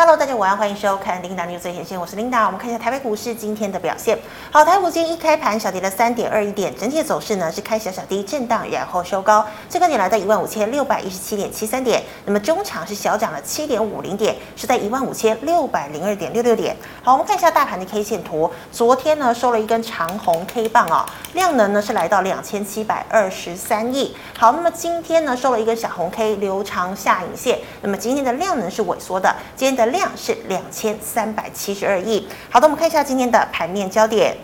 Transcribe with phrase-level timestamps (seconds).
[0.00, 2.46] Hello，大家晚上欢迎收看 Linda News 最前线，我是 Linda。
[2.46, 4.16] 我们看一下台北股市今天的表现。
[4.52, 12.00] 好，台股今天一开盘小跌了三点二一点，整体的走势呢是开小小低震荡，然后收高，最高点来到一万五千六百一十七点七三点。
[12.26, 16.76] 那么中场是小涨了七点五零点，是在一万五千六百零二点六六点。
[17.02, 24.16] 好，我们看一下大盘的 K 线图，昨天呢收了一根长红 K 棒啊、量能呢是来到两千七百二十三亿。
[24.38, 29.87] 好，那么今天呢收了一根小红 K 留长下影线，那么今天的量能是萎缩的，今天的。
[29.90, 32.26] 量是两千三百七十二亿。
[32.50, 34.36] 好的，我们看一下今天的盘面焦点。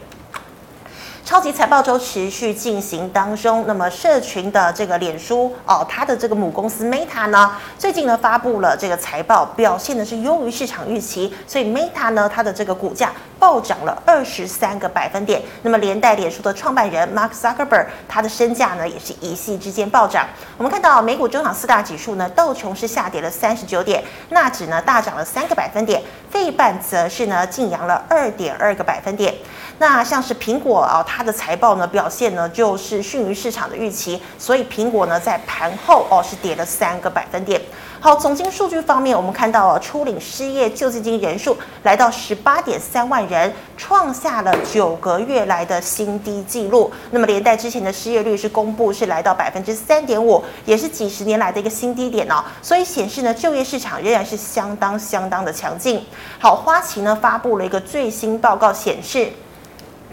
[1.24, 15.40] 超级财报周持续进行当中，那么社群的这个脸书哦，它的这个母公司 Meta 呢，最近呢发布了这个财报，表现的是优于市场预期，所以 Meta 呢它的这个股价暴涨了二十三个百分点。
[15.62, 20.26] 那么连带脸书的创办人 Mark Zuckerberg，他的身价呢也是一夕之间暴涨。
[20.58, 29.34] 我们看到美股中场四大指数呢，道琼是下跌了三十九点，纳指呢大涨了三个百分点，费半则是呢净扬了二点二个百分点。
[29.78, 37.60] 那像是苹果啊，它它的财报呢表现呢就是逊于市场的预期，所以苹果呢在盘后哦是跌了三个百分点。
[38.00, 46.92] 好，总经数据方面，我们看到啊，初领失业救济金人数来到十八点三万人，创下了九个月来的新低纪录。
[47.12, 52.44] 那么连带之前的失业率是公布是来到百分之三点五，也是几十年来的一个新低点哦。
[52.60, 56.04] 所以显示呢，就业市场仍然是相当相当的强劲。
[56.40, 59.32] 好，花旗呢发布了一个最新报告显示。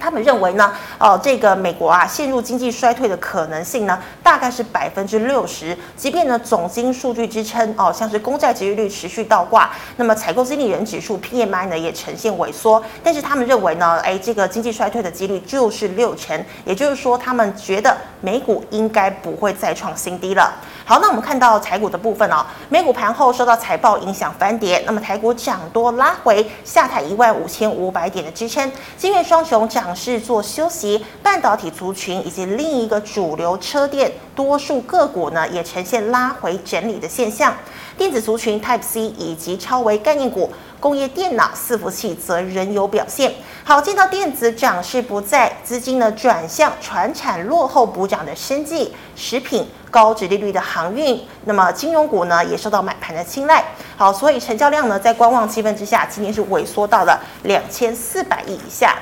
[0.01, 5.77] 他们认为呢，哦，这个美国啊陷入经济衰退的可能性呢，大概是百分之六十。
[5.95, 12.81] 即便呢总经数据支撑哦，像是公债殖利率持续倒挂，那么采购经理人指数 PMI 呢也呈现萎缩。
[13.03, 20.51] 但是他们认为呢，哎，这个经济衰退的几率就是六成，也就是说，他们觉得美股应该不会再创新低了。
[20.83, 37.55] 好，那我们看到台股的部分哦，美股盘后受到财报影响翻跌，那么台股涨多拉回下台一万五千五百点的支撑，今月双雄涨势做休息，半导体族群以及另一个主流车电多数个股呢也呈现拉回整理的现象，
[37.97, 40.51] 电子族群 Type C 以及超微概念股。
[40.79, 43.31] 工业电脑、伺服器则仍有表现。
[43.63, 53.63] 好，见到电子涨势不再，资金呢转向传产落后补涨的生计、食品、高值利率的航运，那么金融股呢也受到买盘的青睐。
[53.95, 58.97] 好，所以成交量呢在观望气氛之下，今天是萎缩到了两千四百亿以下。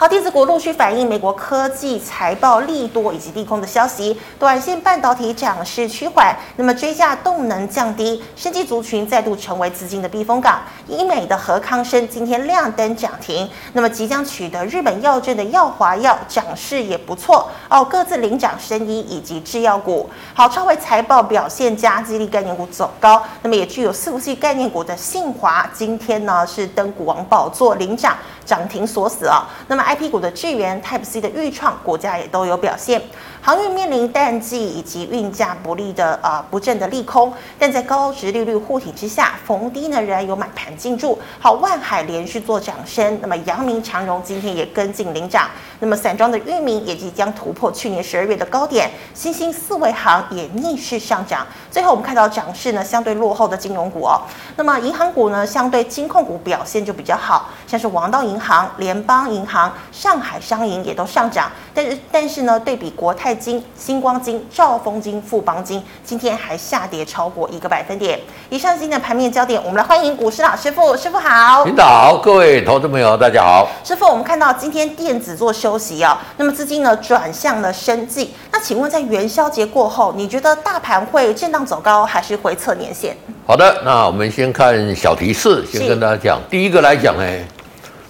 [0.00, 10.60] 好，电子股陆续反映美国科技财报利多以及利空的消息，短线半导体涨势趋缓，那么追价动能降低，生技族群再度成为资金的避风港。
[10.86, 20.08] 医美的和康生今天亮灯涨停，那么即将取得日本药证的药华药涨势也不错哦，各自领涨生医以及制药股。
[20.32, 28.16] 好，超微财报表现佳，激励概念股走高，那么也具有伺服器概念股的信华今天呢是登股王宝座领涨。
[28.48, 29.46] 涨停锁死啊！
[29.66, 32.98] 那么 IP 股的智原 Type C 的钰创股价也都有表现。
[33.42, 41.18] 航运面临淡季以及运价不利的啊、不振的利空，但在高值利率护体之下，逢低呢仍然有买盘进驻。
[41.38, 45.46] 好，万海连续做涨升，那么阳明长荣今天也跟进领涨。
[45.80, 51.46] 那么散装的裕民也即将突破去年十二月的高点，新兴四维航也逆势上涨。
[51.70, 54.20] 最后我们看到涨势呢相对落后的金融股哦，
[54.56, 58.38] 那么银行股呢相对金控股表现就比较好，像是王道银。
[58.38, 68.18] 行、联邦银行、上海商银也都上涨，但是但是呢，对比国泰金、新光金、兆丰金、富邦金，今天还下跌超过一个百分点。
[68.48, 71.64] 以上是今天的盘面焦点，我们来欢迎股市老师傅，师傅好。
[71.64, 73.68] 领导，各位投资朋友，大家好。
[73.84, 78.32] 师傅，我们看到今天电子做休息啊、那么资金呢转向了生技。
[78.52, 83.16] 那请问在元宵节过后，你觉得大盘会震荡走高，还是回测年线？
[83.44, 87.24] 好的，那我们先看小提示，先跟大家讲，第一个来讲呢。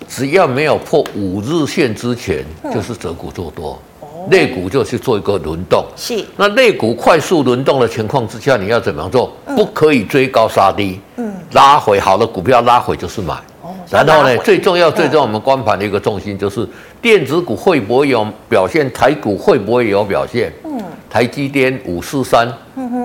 [0.09, 3.81] 只要没有破五日线之前，就是择股做多，
[4.31, 5.85] 类股就去做一个轮动。
[5.97, 9.33] 是，那类股快速轮动的情况之下，你要怎么样做？
[9.55, 13.37] 不可以追高杀低，嗯，拉回好的股票拉回就是买。
[13.91, 16.67] 然后呢，最重要、最重要，我们光盘的一个重心就是
[17.01, 20.53] 电子股会不会有表现，台股会不会有表现？
[20.65, 20.68] 嗯，
[21.11, 22.47] 台积电五四三，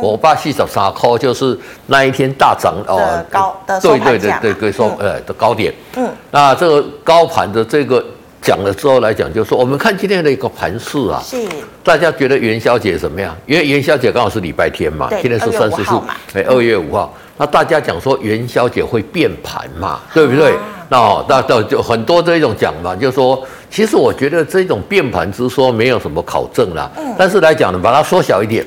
[0.02, 5.74] 我爸四十三块，就是那一天大涨哦，高的对对对对，可以说呃的高点。
[5.96, 8.04] 嗯，那这个高盘的这个
[8.44, 11.38] 讲了之后来讲，就是说我们看今天的一个盘势啊，是
[11.82, 13.36] 大家觉得元宵节怎么样？
[13.46, 15.96] 因为元宵节刚好是礼拜天嘛，今天是三十四，
[16.34, 17.14] 哎，二月五号。
[17.38, 20.54] 那大家讲说元宵节会变盘嘛，对不对？
[20.90, 23.42] 那那那就很多这种讲嘛，就是说，
[23.72, 26.92] 其实我觉得这种变盘之说没有什么考证啦。
[26.98, 27.16] 嗯。
[27.18, 28.66] 但是来讲呢，把它缩小一点。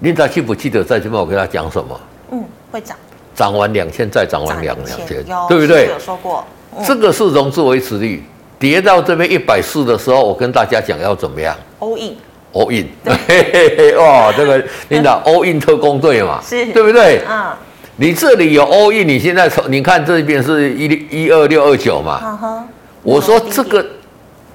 [0.00, 2.00] 你还记不记得在这边我跟他讲什么？
[2.32, 2.44] 嗯。
[2.70, 2.96] 会涨，
[3.34, 5.86] 涨完两千再涨完两两千，对不对？
[5.86, 6.54] 有说过，嗯、
[6.86, 8.22] 这个是融资维持率。
[8.58, 12.14] 跌到这边一百四的时候，我跟大家讲要怎么样？all in。
[12.52, 17.22] all in，嘿嘿嘿， 哇，这个领导 all in 特工队嘛，是，对不对？
[17.30, 17.52] 嗯，
[17.94, 22.66] 你这里有 all in，你现在从你看这边是一一二六二九嘛，
[23.04, 23.86] 我说这个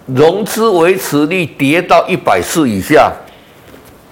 [0.07, 3.09] 融资维持率跌到一百四以下，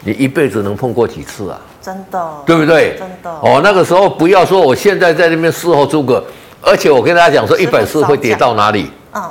[0.06, 1.60] 你一辈子能碰过几次啊？
[1.82, 2.96] 真的，对不对？
[2.98, 6.24] 真的，哦，那个时候不要说我现在在那边事后诸葛，
[6.66, 8.90] 而且我跟大家讲说一百四会跌到哪里？
[9.14, 9.22] 嗯，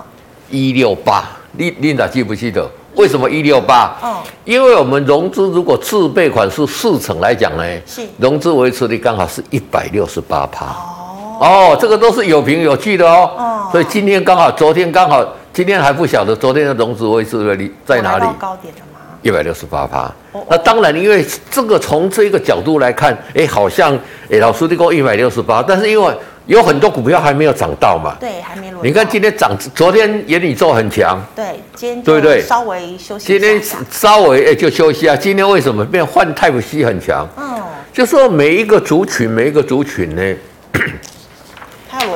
[0.50, 2.70] 一六八，琳琳达记不记得？
[2.94, 3.96] 为什么一六八？
[4.04, 4.14] 嗯，
[4.44, 10.66] 因为我们融资如果自备款是四成来讲呢，是融资维持率刚好是一百六十八趴。
[10.66, 13.30] 哦，哦，这个都是有凭有据的哦。
[13.38, 18.26] 哦，所以今天刚好，昨天刚好，今天还不晓得昨天的融资维持率在哪里？
[18.38, 19.00] 高点的吗？
[19.22, 20.12] 一百六十八趴。
[20.50, 23.98] 那当然，因为这个从这个角度来看，哎，好像
[24.30, 26.14] 哎，老师你讲一百六十八，但是因为。
[26.46, 28.16] 有很多股票还没有涨到嘛？
[28.18, 28.82] 对，还没落。
[28.82, 31.22] 你看今天涨，昨天元宇宙很强。
[31.36, 32.42] 对，今天对不对？
[32.42, 33.26] 稍微休息。
[33.26, 35.14] 今天稍微哎就休息啊。
[35.14, 37.28] 今天为什么变换 Type C 很强？
[37.36, 37.62] 嗯，
[37.92, 40.34] 就说每一个族群，每一个族群呢，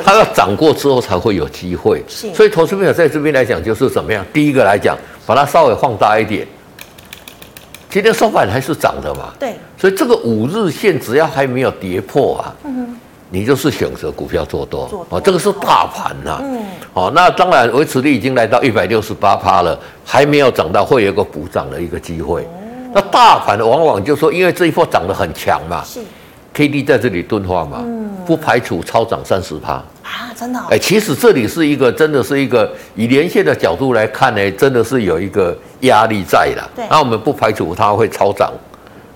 [0.05, 2.03] 它要涨过之后才会有机会。
[2.09, 2.35] 是。
[2.35, 4.27] 所以投资朋友在这边来讲就是怎么样？
[4.33, 6.45] 第一个来讲，把它稍微放大一点。
[7.89, 9.33] 今天收盘还是涨的嘛？
[9.39, 9.55] 对。
[9.79, 12.53] 所以这个五日线只要还没有跌破啊。
[12.65, 12.99] 嗯
[13.31, 15.19] 你就是选择股票做多，做多。
[15.19, 16.65] 哦，这个是大盘呐、啊，嗯，
[16.95, 22.43] 哦，那当然维持率已经来到一百六十八趴了，还没有涨到会有一个补涨的一个机会。
[22.43, 22.47] 哦、
[22.95, 26.01] 那大盘往往就说，因为这一波涨得很强嘛，是
[26.55, 29.73] ，K D 在这里钝化嘛，嗯，不排除超涨三十趴。
[29.73, 38.53] 啊，真的、哦，哎，其实这里是一个真的是一个以连线的角度来看呢，真的是有一个压力在的，对，那我们不排除它会超涨。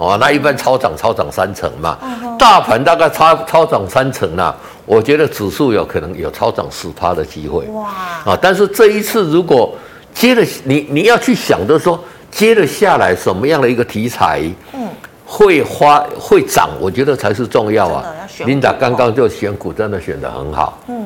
[0.01, 1.99] 哦，那一般超涨超涨三成嘛，
[2.39, 4.55] 大盘大概超超涨三成呐，
[4.87, 7.67] 我觉得指数有可能有超涨十趴的机会。
[7.67, 7.91] 哇！
[8.25, 9.77] 啊，但是这一次如果
[10.15, 14.41] 接了你你要去想的说，接了下来什么样的一个题材，
[14.73, 14.89] 嗯，
[15.27, 18.03] 会花会涨，我觉得才是重要啊。
[18.47, 20.79] 琳达刚刚就选股真的选的很好。
[20.89, 21.05] 嗯，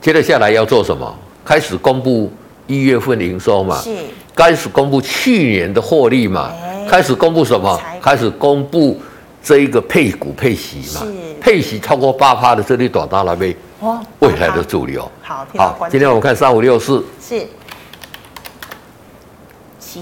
[0.00, 1.12] 接了下来要做什么？
[1.44, 2.32] 开始公布
[2.68, 3.90] 一月份营收嘛，是，
[4.36, 6.52] 开始公布去年的获利嘛。
[6.88, 7.80] 开始公布什么？
[8.00, 9.00] 开始公布
[9.42, 11.06] 这一个配股配息嘛？
[11.40, 13.54] 配息超过八趴的这里短大了没？
[13.80, 15.08] 哇，未来的主流。
[15.22, 17.04] 好，好，今天我们看三五六四。
[17.20, 17.46] 是。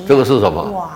[0.06, 0.62] 这个是什么？
[0.72, 0.90] 哇，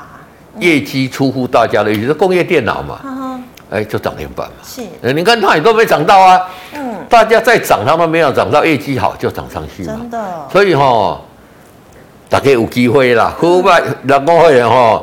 [0.58, 3.41] 业绩出乎大家的预期，是工业电脑嘛？
[3.70, 4.55] 哎，就涨停板嘛。
[4.64, 5.12] 是。
[5.12, 6.41] 你看它也都没涨到啊。
[6.73, 6.96] 嗯。
[7.08, 9.96] 大家在涨，他们没有涨到，业绩好就涨上去嘛。
[9.99, 10.49] 真的。
[10.50, 11.20] 所以哈，
[12.29, 13.79] 大家有机会啦，好吧？
[14.05, 15.02] 两个会员哈。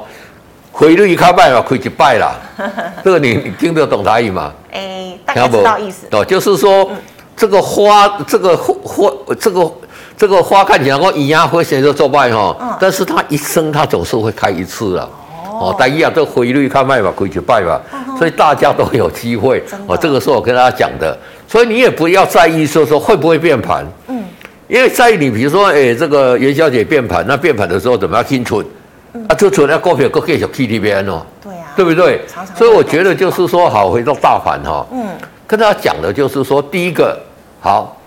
[0.78, 2.36] 汇率卡拜嘛，亏一拜啦。
[3.02, 4.52] 这个你你听得懂台语吗？
[4.74, 6.06] 哎、欸，大概知道意思。
[6.12, 6.98] 哦，就是说、嗯、
[7.34, 9.72] 这个花，这个花，这个
[10.18, 15.08] 这个花看起来说以牙会显得做拜哈，嗯、但是它一生它总是会开一次啊。
[15.48, 19.64] 哦，但一样这汇率卡拜嘛，亏一拜嘛，嗯、所以大家都有机会。
[19.88, 21.18] 哦，这个是我跟大家讲的，
[21.48, 23.86] 所以你也不要在意说说会不会变盘。
[24.10, 24.22] 嗯，
[24.68, 28.62] 因为在意你比如说，哎、欸，这个元宵节变盘，那变盘的时候怎么样清楚？
[29.28, 32.22] 啊，就存在股票各继续 K T V N 哦，对啊，对不对？
[32.28, 35.06] 常常所以我觉得就是说，好，回到大盘哈，嗯，
[35.48, 37.20] 跟大家讲的就是说，第一个，
[37.60, 37.98] 好，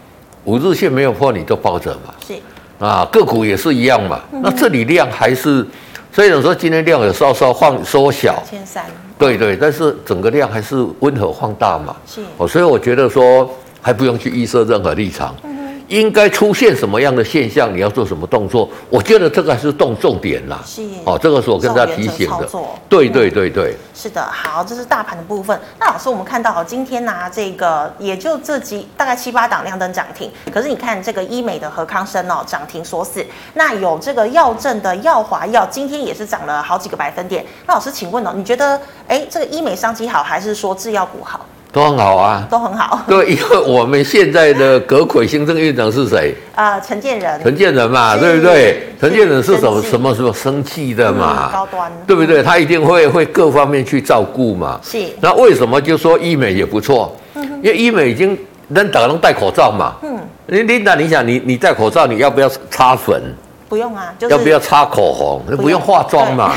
[0.44, 2.34] 五日线没有破，你就抱着嘛，是。
[2.78, 4.20] 啊，个股也是一样嘛。
[4.32, 5.66] 嗯、那这里量还是，
[6.12, 8.84] 虽然说今天量有稍稍放缩小，千三，
[9.18, 12.20] 对对，但是整个量还是温和放大嘛，是。
[12.36, 13.50] 哦，所以我觉得说
[13.82, 15.34] 还不用去预设任何立场。
[15.42, 15.57] 嗯
[15.88, 17.74] 应该出现什么样的现象？
[17.74, 18.68] 你要做什么动作？
[18.90, 20.60] 我觉得这个还是动重点啦。
[20.64, 22.48] 是哦，这个是我跟大家提醒的。
[22.88, 23.74] 对对对对。
[23.94, 25.58] 是的，好，这是大盘的部分。
[25.80, 30.30] 那老师，我们看到今天呢、啊、这个也就这几大概七八档亮灯涨停。
[30.52, 33.24] 可是你看这个医美的和康生哦，涨停锁死。
[33.54, 37.44] 那有这个药证的药华药，今天也是涨了好几个百分点。
[37.66, 41.44] 那老师，请问哦，你觉得哎，这个医美商机好，还是说制药股好？
[41.78, 43.00] 都很好啊，都很好。
[43.06, 46.34] 对，因为我们现在的葛魁行政院长是谁？
[46.56, 47.40] 啊，陈建仁。
[47.40, 48.88] 陈建仁嘛，对不对？
[49.00, 51.50] 陈建仁是什么什么什么生气的嘛？
[51.52, 52.42] 高端，对不对？
[52.42, 54.80] 他一定会会各方面去照顾嘛。
[54.82, 54.98] 是。
[55.20, 57.14] 那为什么就说医美也不错？
[57.62, 58.36] 因为医美已经
[58.68, 59.94] 能打能戴口罩嘛。
[60.02, 60.18] 嗯。
[60.46, 63.22] 你琳达，你想你你戴口罩，你要不要擦粉？
[63.68, 64.12] 不用啊。
[64.28, 65.56] 要不要擦口红？
[65.56, 66.54] 不用化妆嘛。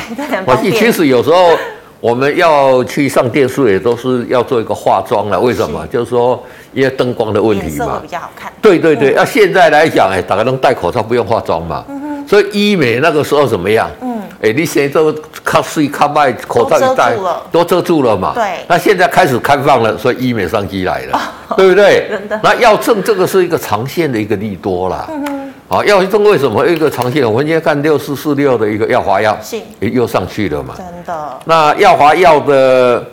[0.48, 1.56] 我其实有时候。
[2.02, 5.40] 我们要去上电视，也都是要做一个化妆了。
[5.40, 5.82] 为什么？
[5.84, 6.44] 是就是说，
[6.74, 8.00] 因为灯光的问题嘛。
[8.02, 8.52] 比较好看。
[8.60, 11.86] 对对对，那、嗯啊、现在来讲，哎，大家都戴口罩，不用化妆嘛。
[11.88, 12.28] 嗯哼。
[12.28, 13.88] 所以医美那个时候怎么样？
[14.02, 14.20] 嗯。
[14.42, 17.16] 哎，你现在都靠水靠麦口罩一戴
[17.52, 18.32] 都遮住了嘛？
[18.34, 18.66] 对。
[18.68, 22.08] 那现在开始开放了，所以医美商机来了，哦、对不对？
[22.10, 22.40] 真的。
[22.42, 25.06] 那药证这个是一个长线的一个利多啦。
[25.12, 25.54] 嗯哼。
[25.72, 27.26] 好，药中为什么一个长线？
[27.26, 30.76] 我们今天看六四四六的一个药华药，是，又上去了嘛？
[30.78, 31.40] 真的。
[31.46, 33.08] 那药华药的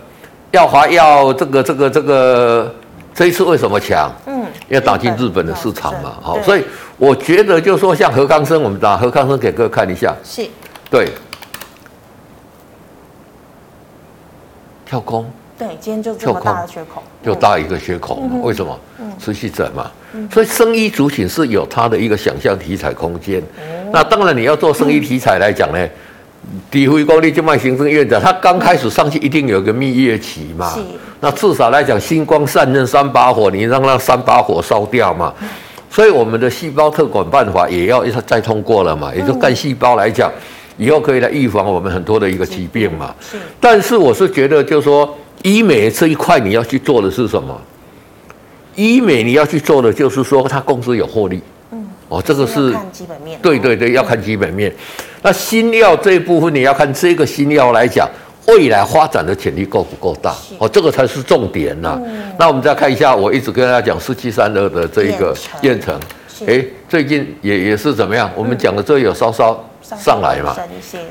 [0.51, 2.75] 药华药这个这个这个
[3.15, 4.11] 这一次为什么强？
[4.27, 6.15] 嗯，要打进日本的市场嘛。
[6.21, 6.65] 好，所以
[6.97, 10.13] 我觉得就是说，像何康生，我们打何康生给各位看一下。
[10.25, 10.45] 是。
[10.91, 11.13] 对，
[14.85, 15.31] 跳空。
[15.59, 18.39] 对，今天就这么大的缺口，就大一个缺口嘛？
[18.43, 18.79] 为什么？
[19.19, 19.91] 持续整嘛。
[20.33, 23.43] 所以生医族群是有它的一个想象题材空间。
[23.93, 25.89] 那当然你要做生医题材来讲呢，
[26.71, 30.79] 低辉光力就卖行政院长，他刚开始上去一定有个蜜月期嘛。
[31.19, 35.35] 那至少来讲，星光散任三把火，你让那三把火烧掉嘛。
[35.91, 40.31] 所以我们的细胞特管办法也要再通过了嘛，也就干细胞来讲。
[40.77, 43.13] 以后可以来预防我们很多的一个疾病嘛。
[43.21, 43.37] 是。
[43.59, 47.61] 但是我是觉得，就是说医美这一块你要去做的是什么？
[48.75, 51.41] 医美你要去做的就是说，它公司有获利。
[51.73, 51.87] 嗯。
[52.09, 52.73] 哦，这个是。
[52.73, 53.39] 看基本面。
[53.43, 54.73] 对对对，要看基本面。
[55.23, 58.09] 那新药这一部分你要看这个新药来讲，
[58.47, 60.35] 未来发展的潜力够不够大？
[60.59, 62.01] 哦，这个才是重点呐。
[62.39, 65.99] 那我们再看一下，我一直跟大家讲四七三二的这一个燕城。
[66.47, 68.31] 哎，最近也也是怎么样？
[68.37, 69.65] 我们讲的这有稍稍。
[69.81, 70.55] 上来嘛，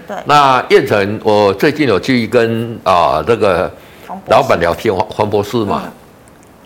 [0.08, 0.16] 对。
[0.26, 3.72] 那燕城，我最近有去跟啊这个
[4.28, 5.84] 老板聊天，黄黄博士嘛，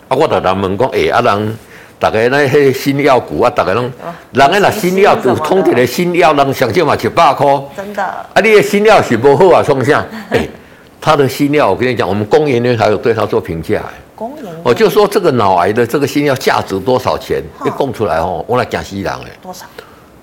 [0.08, 1.58] 啊，我的人问讲，哎，啊人，
[1.98, 3.90] 大概那些新药股啊，大概拢，
[4.32, 7.46] 人家那新药股，通铁的新药，人上少嘛七百块，
[7.76, 8.02] 真的。
[8.02, 10.04] 啊，你的新药是不好啊，双向。
[10.30, 10.48] 哎，
[11.00, 13.82] 他的新药，我跟你讲，我们工研院还有对他做评价。
[14.14, 17.42] 工研院，我就说这个脑癌的这个新药价值多少钱？
[17.64, 19.30] 一供出来哦，我来讲西人哎。
[19.42, 19.64] 多少？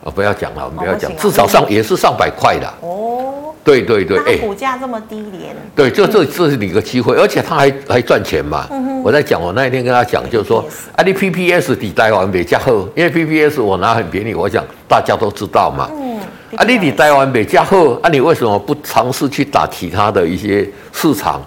[0.10, 2.68] 哦，不要讲了，我们不要讲，至少上也是上百块的。
[2.82, 5.56] 哦，对对对，哎，股价这么低廉。
[5.76, 8.68] 对，就这这是你个机会，而且他还还赚钱嘛。
[9.04, 15.90] 我在讲，我那一天跟他讲，就是说，啊，你 PPS 抵台湾比较好，因为 PPS 我拿很便宜，我想大家都知道嘛。
[15.94, 16.20] 嗯。
[16.58, 21.42] 啊，你抵台湾比较好，啊，你为什么不尝试去打其他的一些市场？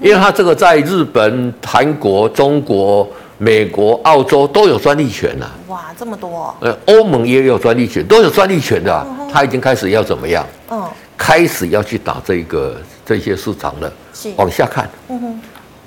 [0.00, 3.06] 因为它这个在日本、韩国、中国。
[3.38, 5.52] 美国、澳洲都有专利权呐、啊！
[5.68, 6.54] 哇，这么多！
[6.60, 9.06] 呃，欧盟也有专利权，都有专利权的、啊。
[9.06, 10.46] 嗯、他已经开始要怎么样？
[10.70, 10.82] 嗯，
[11.18, 13.92] 开始要去打这个这些市场了。
[14.14, 14.88] 是，往下看。
[15.08, 15.40] 嗯哼，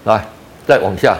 [0.05, 0.23] 来，
[0.67, 1.17] 再往下。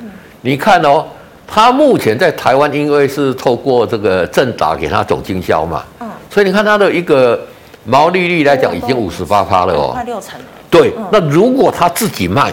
[0.00, 1.06] 嗯，你看哦，
[1.46, 5.84] 他目前在台湾，因为是透过这个正达给他总经销嘛。
[6.00, 7.40] 嗯，所以你看他的一个
[7.84, 10.44] 毛利率来讲，已经五十八趴了哦，快六成了。
[10.68, 12.52] 对，嗯、那如果他自己卖。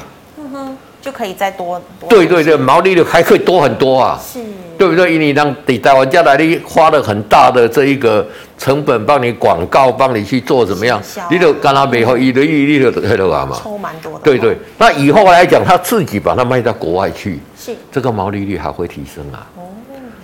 [1.05, 4.39] 就可以再多，多对对对，毛利率还可以多很多啊，是，
[4.75, 5.19] 对不对？
[5.19, 8.25] 你让你台湾家来你花了很大的这一个
[8.57, 10.99] 成本，帮你广告，帮你去做怎么样？
[11.29, 14.19] 你就干他背后一对一，你就黑了啊嘛，抽蛮多的。
[14.23, 19.45] 对对，那以后来讲，他自己把它卖到国外去，是这个毛利率还会提升啊。
[19.57, 19.61] 哦，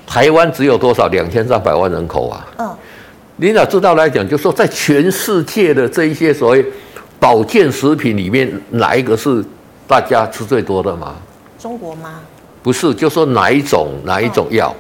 [0.08, 1.08] 台湾只有多少？
[1.10, 2.48] 两千三百万人口啊。
[2.58, 2.76] 嗯，
[3.36, 6.66] 你哪知道来讲，就说在全世界的这一些所谓
[7.20, 9.46] 保健食品里面，哪一个是？
[9.92, 11.16] 大家吃最多的吗？
[11.60, 12.22] 中国吗？
[12.64, 14.74] 不是，就说哪一种哪一种药？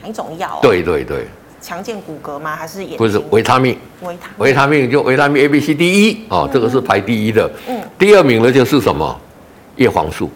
[0.00, 0.60] 哪一种药？
[0.62, 1.26] 对对对。
[1.60, 2.54] 强健骨骼吗？
[2.54, 2.96] 还是也？
[2.96, 3.76] 不是维他命。
[4.02, 7.50] 维他维他命就维他命 A、B、C、D、E 哦，这个是排第一的。
[7.66, 7.76] 嗯。
[7.98, 9.20] 第二名的就是什么？
[9.74, 10.30] 叶黄素。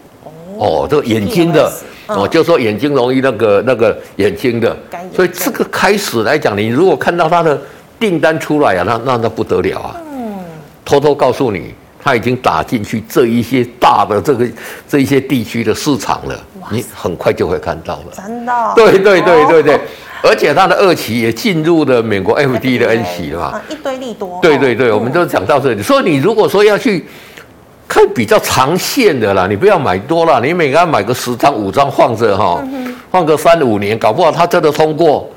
[0.57, 0.85] 哦。
[0.89, 1.71] 这个眼睛的
[2.07, 4.75] 哦，就说眼睛容易那个那个眼睛的。
[5.15, 7.57] 所以这个开始来讲，你如果看到他的
[7.97, 9.95] 订单出来啊，那那那不得了啊。
[10.11, 10.43] 嗯。
[10.83, 11.73] 偷偷告诉你。
[12.09, 14.43] 他已经打进去这一些大的这个
[14.87, 16.35] 这一些地区的市场了，
[16.71, 18.05] 你很快就会看到了。
[18.15, 18.73] 真的？
[18.75, 19.79] 对对对对对，哦、
[20.23, 23.61] 而且他的二期也进入了美国 FDA 的 N 期了嘛？
[23.69, 24.39] 一堆利多。
[24.41, 25.83] 对对对，我们就讲到这里。
[25.83, 27.05] 所以你如果说要去
[27.87, 32.59] 看比较长线的啦，你不要买多了，你每个买个十张五张放着哈，
[33.11, 35.29] 放个三五年，搞不好他真的通过。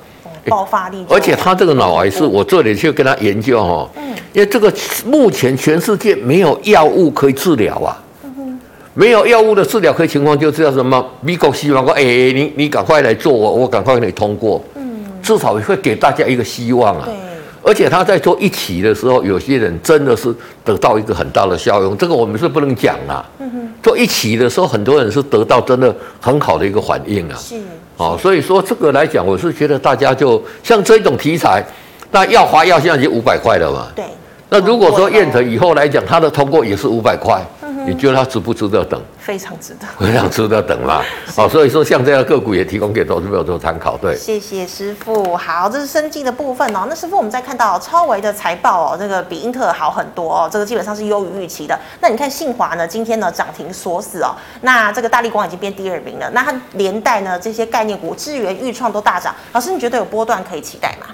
[0.46, 4.72] 爆发力，而且他这个脑癌是我这里去跟他研究哈，嗯，因为这个
[5.06, 8.60] 目前全世界没有药物可以治疗啊，嗯哼，
[8.94, 11.04] 没有药物的治疗可以情况，就是叫什么？
[11.20, 17.14] 美国希望说，哎，你你赶快来做我，我赶快给你通过，嗯，至少会给大家一个希望啊，对，
[17.62, 20.34] 而且他在做一起的时候，有些人真的是
[20.64, 27.54] 得到一个很大的效用，这个我们是不能讲啊，嗯哼，做一起的时候，很多人是得到真的很好的一个反应啊，是。
[28.02, 31.64] 哦，所以说这个来讲，我是觉得大家就像这种题材，
[32.10, 33.86] 那耀华药现在已经五百块了嘛。
[33.94, 34.04] 对。
[34.48, 37.40] 那如果说验成以后来讲，它的通过也是五百块，
[37.86, 39.00] 你觉得它值不值得等？
[39.18, 41.02] 非常值得，非常值得等嘛。
[41.34, 43.96] 好， 所以说像这样的个股也提供给投资朋友做参考。
[43.96, 45.36] 对，谢谢师傅。
[45.36, 46.86] 好，这是生技的部分哦。
[46.88, 51.78] 那师傅，我们再看到超微的财报哦，这个比英特尔好很多哦，这个基本上是优于预期的。
[52.00, 54.34] 那你看信华呢，今天呢涨停锁死哦。
[54.62, 56.28] 那这个大力光已经变第二名了。
[56.32, 59.34] 那它连带呢这些概念股，智原、钰创都大涨。
[59.52, 61.06] 老师，你觉得有波段可以期待吗？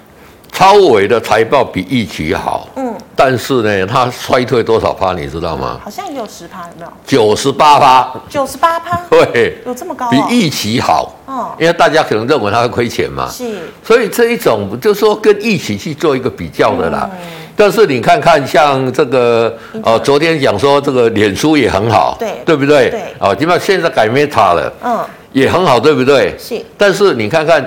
[0.59, 5.79] 超伟的财报比预期好，嗯，但是呢，它衰退多少趴，你知道吗？
[5.81, 6.91] 好像也有十趴，有没有？
[7.05, 10.09] 九十八趴，九十八趴， 对，有这么高？
[10.09, 17.09] 比预期好，哦，因为大家可能认为它会亏钱嘛，是，所以这一种就是说跟预期去做一个比较的啦。
[17.55, 22.89] 但是你看看像这个，呃，昨天讲说这个脸书也很好，对，对不对？
[22.89, 24.99] 对，哦，基本上现在改 Meta 了，嗯，
[25.31, 26.35] 也很好，对不对？
[26.37, 27.65] 是，但是你看看，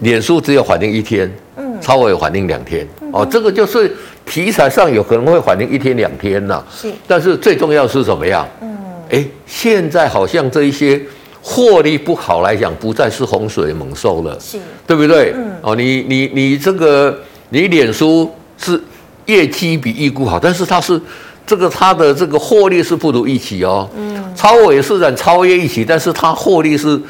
[0.00, 1.32] 脸书只有反应一天。
[1.80, 6.62] 超微反应两天哦，这个就是题材上有可能会反应一天两天呐。
[6.74, 8.46] 是，但是最重要是什么样？
[8.60, 8.76] 嗯，
[9.10, 11.00] 哎，现在好像这一些
[11.42, 15.32] 获利不好来讲，不再是洪水猛兽了，是，对不对？
[15.36, 17.16] 嗯，哦，你你你这个
[17.50, 18.80] 你脸书是
[19.26, 21.00] 业绩比预估好，但是它是
[21.46, 23.88] 这个它的这个获利是不如预期哦。
[23.96, 27.00] 嗯，超尾是在超越预期，但是它获利是。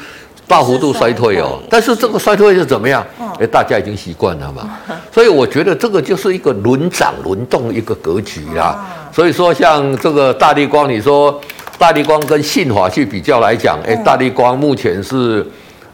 [0.47, 3.05] 大幅度衰退哦，但是这个衰退是怎么样？
[3.37, 4.79] 哎，大家已经习惯了嘛，
[5.11, 8.87] 所以我觉得这个就是一个轮涨轮动一个格局啦。
[9.11, 11.39] 所以说，像这个大立光，你说
[11.77, 15.45] 大立光跟信华去比较来讲，哎，大立光目前是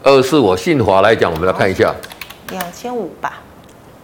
[0.04, 1.92] 二四，我信华来讲，我们来看一下，
[2.50, 3.40] 两千五吧，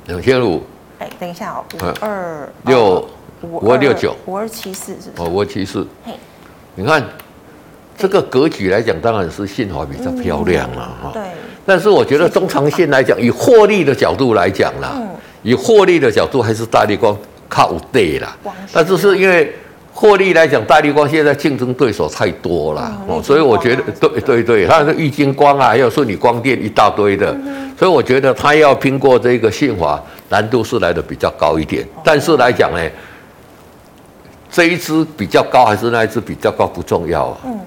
[0.07, 0.63] 两千五。
[0.99, 3.09] 哎，等一下哦，五二六
[3.43, 5.29] 五二六九五二七四是不是？
[5.29, 5.87] 哦，五二七四。
[6.05, 6.13] 嘿，
[6.75, 7.03] 你看。
[8.01, 11.11] 这个格局来讲，当然是信华比较漂亮了哈。
[11.13, 11.23] 对。
[11.67, 14.99] 但是我觉得中长线来讲，以获利的角度来讲啦，
[15.43, 17.17] 以获利的角度还是大立光
[17.49, 18.35] 靠对啦。
[18.73, 19.55] 但是是因为
[19.93, 27.37] 获利来讲，大立光现在竞争对手太多了哦，所以我觉得对对对，它是玉晶光啊，还有顺宇光电一大堆的，
[27.79, 31.87] 所以我觉得它要拼过这个信华，难度是来的比较高一点。
[32.03, 32.81] 但是来讲呢，
[34.51, 37.39] 这一支比较高还是那一支比较高不重要啊。
[37.45, 37.61] 嗯。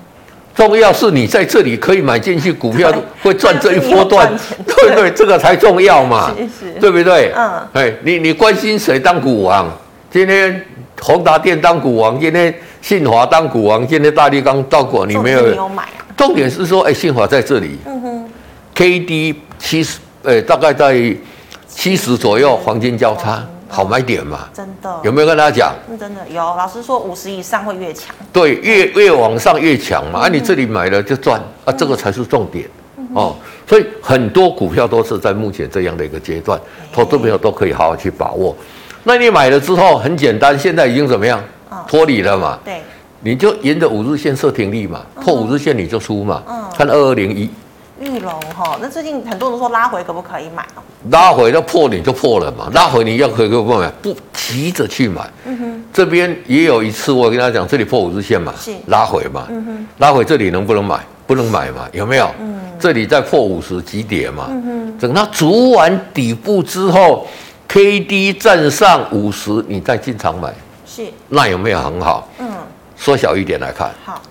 [0.55, 2.93] 重要是你在这里可以买进去股票，
[3.23, 4.31] 会赚这一波段，
[4.65, 6.31] 对对，这个才重要嘛，
[6.79, 7.31] 对不对？
[7.35, 9.67] 嗯，哎，你你关心谁当股王？
[10.11, 10.63] 今天
[11.01, 16.05] 宏达电当股王，今天信华当股王，今天大力刚到股，你没有买啊？
[16.15, 18.29] 重点是说，哎，信华在这里，嗯哼
[18.75, 20.95] ，K D 七十，哎，大概在
[21.67, 23.43] 七十左右，黄金交叉。
[23.73, 24.47] 好买点嘛？
[24.53, 25.73] 真的有没有跟大家讲？
[25.89, 26.39] 嗯，真的有。
[26.39, 28.15] 老师说五十以上会越强。
[28.31, 30.19] 对，越越往上越强嘛。
[30.19, 33.35] 嗯、啊，你这里买了就赚、嗯、啊，这个才是重点、嗯、哦。
[33.67, 36.59] 所以很多股票都是在目前这样的一个阶段，
[36.91, 38.55] 投资朋友都可以好好去把握。
[39.03, 41.43] 那你买了之后很简单，现在已经怎么样？
[41.87, 42.59] 脱离了嘛？
[42.63, 42.83] 对，
[43.21, 46.43] 你就沿着五日线设停利嘛，破五日线你就出嘛。
[46.47, 47.49] 嗯，看二二零一。
[48.03, 50.83] 裕隆哈，那最近很多人都说拉回可不可以买哦？
[51.09, 53.89] 拉回那破你就破了嘛，拉回你要可以可不买？
[54.01, 55.21] 不急着去买。
[55.45, 59.47] 嗯哼，这边也有一次我跟他讲，这里破五日线嘛，是拉回嘛。
[59.49, 60.99] 嗯哼，拉回这里能不能买？
[61.25, 61.87] 不能买嘛？
[61.93, 62.29] 有没有？
[62.39, 64.47] 嗯，这里再破五十几点嘛。
[64.49, 67.25] 嗯哼，等它筑完底部之后
[67.67, 70.53] ，K D 站上五十，你再进场买。
[70.85, 72.27] 是，那有没有很好？
[72.39, 72.47] 嗯，
[72.95, 73.89] 缩小一点来看。
[74.03, 74.21] 好。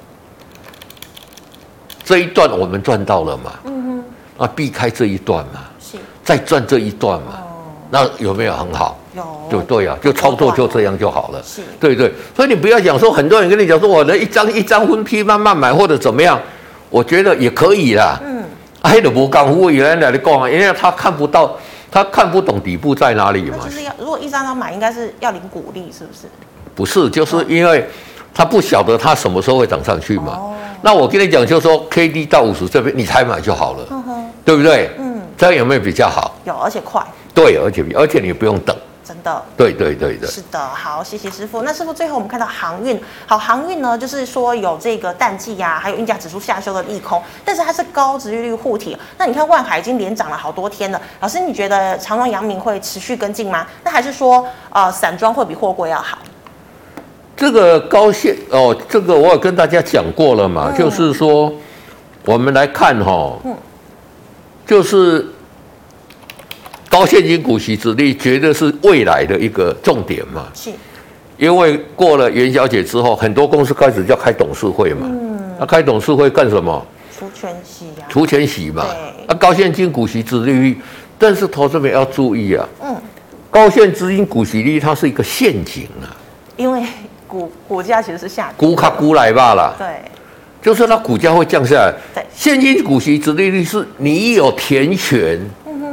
[2.05, 3.53] 这一段我们赚到了嘛？
[3.65, 4.03] 嗯
[4.38, 7.38] 哼，啊，避开这一段嘛，是，再赚这一段嘛，
[7.91, 8.99] 那有没有很好？
[9.15, 11.43] 有，就对啊，就操作就这样就好了。
[11.43, 16.41] 是，对对，所以你不要讲说很多人跟你讲说我的一张一张分批慢慢买或者怎么样，
[16.88, 18.19] 我觉得也可以啦。
[18.25, 18.43] 嗯，
[18.83, 21.57] 黑的不刚，我原来的讲啊，因为他看不到，
[21.91, 23.59] 他看不懂底部在哪里嘛。
[23.65, 26.27] 就是要如果一张张买，应该是要领股利，是不是？
[26.75, 27.87] 不是，就是因为
[28.35, 30.38] 他不晓得他什么时候会涨上去嘛。
[30.83, 33.87] 那我跟你讲，就是说 K D 到五十这边，你才买就好了，
[34.45, 34.90] 对不对？
[34.99, 36.35] 嗯，这样有没有比较好？
[36.45, 37.01] 有，而且快。
[37.33, 38.77] 对，而且而且你不用等。
[39.05, 39.42] 真的。
[39.57, 40.27] 对对对的。
[40.27, 41.62] 是的，好，谢谢师傅。
[41.62, 48.97] 那师傅最后我们看到航运，好，航运呢，就是说有这个淡季呀、啊，还有运价指数下修的利空，但是它是高殖利率护体。
[49.18, 53.66] 那你看万海已经连涨了好多天了，老师你觉得长荣、阳明会持续跟进吗？
[53.85, 56.18] 那还是说呃散装会比货柜要好？
[57.37, 61.53] 这个高线哦，这个我有跟大家讲过了嘛，嗯、就是说，
[62.25, 63.57] 我们来看哈、哦，嗯、
[64.66, 65.27] 就是
[66.88, 70.47] 高现金股息殖利率绝对是未来的一个重点嘛。
[70.55, 70.71] 是，
[71.38, 75.09] 因为过了元宵节之后，很多公司开始要开董事会嘛。
[75.11, 75.55] 嗯。
[75.59, 76.87] 那、啊、开董事会干什么？
[77.18, 78.07] 除权息呀。
[78.09, 78.85] 除权息嘛。
[78.85, 79.27] 对。
[79.27, 80.79] 啊，高现金股息殖利率，
[81.18, 82.68] 但是投资者要注意啊。
[82.85, 82.95] 嗯。
[83.51, 86.14] 高现资金股息率它是一个陷阱啊。
[86.57, 86.85] 因为。
[87.33, 89.75] 股股价其实是下跌，股卡股来罢了。
[89.79, 89.87] 对，
[90.61, 91.95] 就是它股价会降下来。
[92.14, 95.40] 对，现金股息殖利率是你有填权，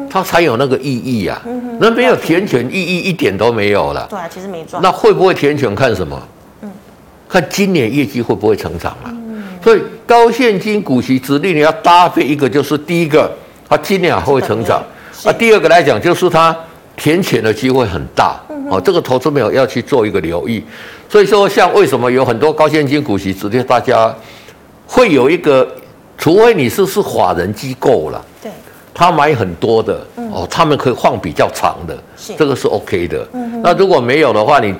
[0.10, 1.42] 它才有那个意义啊。
[1.80, 4.06] 那没有填权，意义一点都没有了。
[4.10, 4.84] 对啊，其实没赚。
[4.84, 6.22] 那会不会填权看什么？
[6.62, 6.70] 嗯，
[7.30, 9.06] 看今年业绩会不会成长啊？
[9.06, 13.32] 嗯，所以高现金股息殖利率要搭配一个，就是第一个，
[13.70, 14.84] 它今年还会成长。
[15.24, 16.54] 啊，第二个来讲，就是它
[16.98, 18.38] 填权的机会很大。
[18.70, 20.64] 哦，这个投资朋友要去做一个留意。
[21.10, 24.16] 所以说，像为什么有很多高现金股息，直接大家
[24.86, 25.68] 会有一个，
[26.20, 28.52] 除非你是是法人机构了，对，
[28.94, 31.98] 他买很多的，哦，他们可以放比较长的，
[32.38, 33.28] 这个是 OK 的。
[33.64, 34.72] 那如果没有的话，你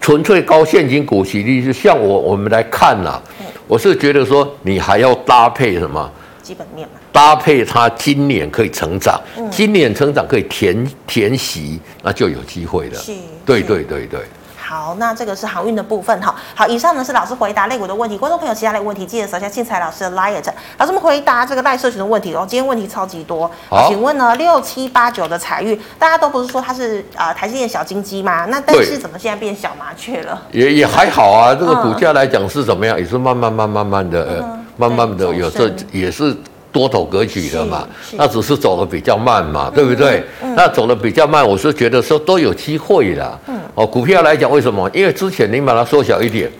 [0.00, 3.22] 纯粹高现金股息率，就像我我们来看呐，
[3.68, 6.10] 我是觉得说你还要搭配什么？
[6.42, 6.94] 基本面嘛。
[7.12, 9.18] 搭配它今年可以成长，
[9.50, 12.94] 今年成长可以填填息，那就有机会了。
[12.96, 13.12] 是，
[13.44, 14.20] 对对对对。
[14.68, 16.34] 好，那这个是航运的部分哈。
[16.52, 20.44] 好，以上呢是老师回答类股的问题，观众朋友其他的问题记得扫一下庆财老师的 liet。
[20.76, 22.44] 老师们回答这个赖社群的问题哦。
[22.48, 28.46] 今天问题超级多，好请问呢六七八九的财运，大家都不是说它是呃台积电小金鸡吗？
[28.46, 30.42] 那但是怎么现在变小麻雀了？
[30.50, 32.98] 也也还好啊，这个股价来讲是怎么样？
[32.98, 36.36] 也是慢慢慢慢慢的，呃，慢慢的有这也是。
[36.76, 40.22] 多头格局的嘛，那只是走的比较慢嘛，对不对？
[40.42, 43.40] 嗯嗯、那走的比较慢，我是觉得说都有机会的。
[43.46, 44.90] 嗯、哦，股票来讲，为什么？
[44.92, 46.50] 因为之前你把它缩小一点，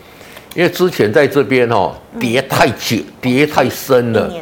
[0.55, 4.33] 因为之前在这边哦跌太久，跌太深了，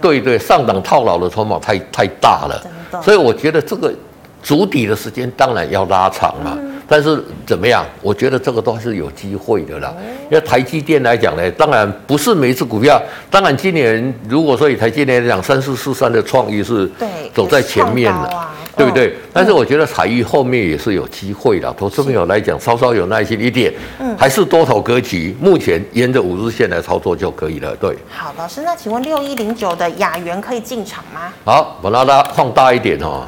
[0.00, 2.62] 对对，上档套牢的筹码太太大了，
[3.02, 3.92] 所以我觉得这个
[4.40, 6.56] 筑底的时间当然要拉长嘛。
[6.84, 7.84] 嗯但是怎么样？
[8.02, 9.92] 我觉得这个都是有机会的啦。
[10.30, 13.00] 因为台积电来讲呢，当然不是每一只股票。
[13.30, 16.88] 当然今年如果说以台积电来讲，三四四三的创意是
[17.34, 19.16] 走在前面了，对不对？
[19.32, 21.72] 但是我觉得彩玉后面也是有机会的。
[21.72, 23.72] 投资朋友来讲，稍稍有耐心一点，
[24.18, 25.34] 还是多头格局。
[25.40, 27.74] 目前沿着五日线来操作就可以了。
[27.76, 27.96] 对。
[28.10, 31.32] 好，老师，那请问六一零九的雅元可以进场吗？
[31.44, 33.26] 好，我拉它放大一点哦。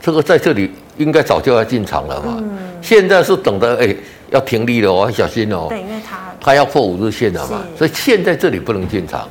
[0.00, 2.42] 这个在这里应该早就要进场了嘛。
[2.80, 3.94] 现在是等的，哎，
[4.30, 5.66] 要停利了哦，小心哦。
[5.68, 9.28] 对，因为它它要破五日线了嘛，所以现在这里不能进场。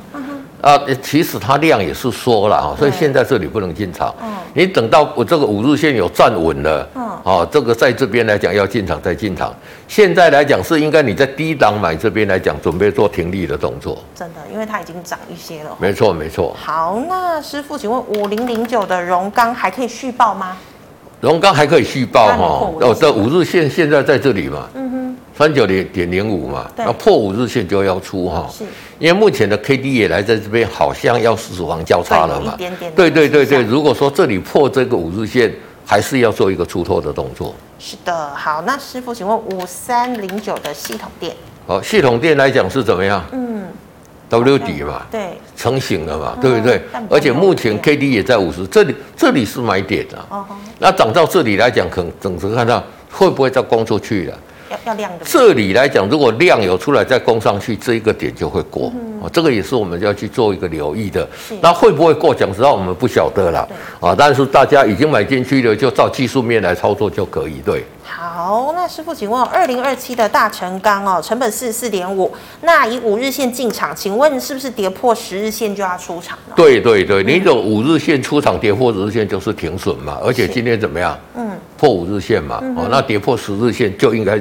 [0.62, 4.12] 啊，其实它量也是缩了啊，所以现在这里不能进场。
[4.52, 6.88] 你等到我这个五日线有站稳了，
[7.22, 9.54] 哦，这个在这边来讲要进场再进场。
[9.86, 14.02] 现在来讲是应该你在低档买，这边来讲准备做停利的动作。
[14.12, 15.76] 真的，因为它已经涨一些了。
[15.78, 16.56] 没错，没错。
[16.58, 20.56] 好，那师傅，请问五零零九的荣刚还可以续报吗？
[21.20, 28.64] 荣刚还可以续报哈，哦，这五日线现在在这里嘛，嗯哼，三九零点零五嘛，那破五日线就要出哈，是，
[28.98, 32.54] 因为目前的 K D 也来在这边，好像要死亡交叉了嘛，
[32.94, 35.52] 对对对对，如果说这里破这个五日线，
[35.84, 37.54] 还是要做一个出脱的动作。
[37.78, 41.34] 是的，好，那师傅，请问五三零九的系统店，
[41.66, 43.24] 好，系统店来讲是怎么样？
[43.32, 43.64] 嗯。
[44.28, 46.80] W 底嘛，对，成型了嘛，对不对？
[47.08, 50.26] 而且目前 K D 也在五十，这里这里是买点啊。
[50.30, 50.44] 哦，
[50.80, 54.38] 那涨到这里来讲，可能整时看到会不会再攻出去了。
[54.68, 55.24] 要要量的。
[55.24, 58.92] 这里来讲，如果量有出来再攻上去，这一个点就会过。
[59.20, 61.26] 哦，这个也是我们要去做一个留意的。
[61.60, 62.34] 那会不会过？
[62.34, 63.68] 讲实话，我们不晓得了。
[64.00, 67.62] 啊，但是大家已经买进去了，就照技术面来操作就可以。
[67.64, 67.84] 对。
[68.02, 68.25] 好，
[68.74, 72.32] 那师傅，请问二零二七的大成钢哦，成本四十四点五，
[72.62, 76.54] 那以五日线进场，请问是不是跌破十日线就要出场呢？
[76.54, 80.18] 对对对，你有五日线出场，跌破十日线就是停损嘛。
[80.22, 81.18] 而且今天怎么样？
[81.34, 82.62] 嗯，破五日线嘛。
[82.76, 84.40] 哦，那跌破十日线就应该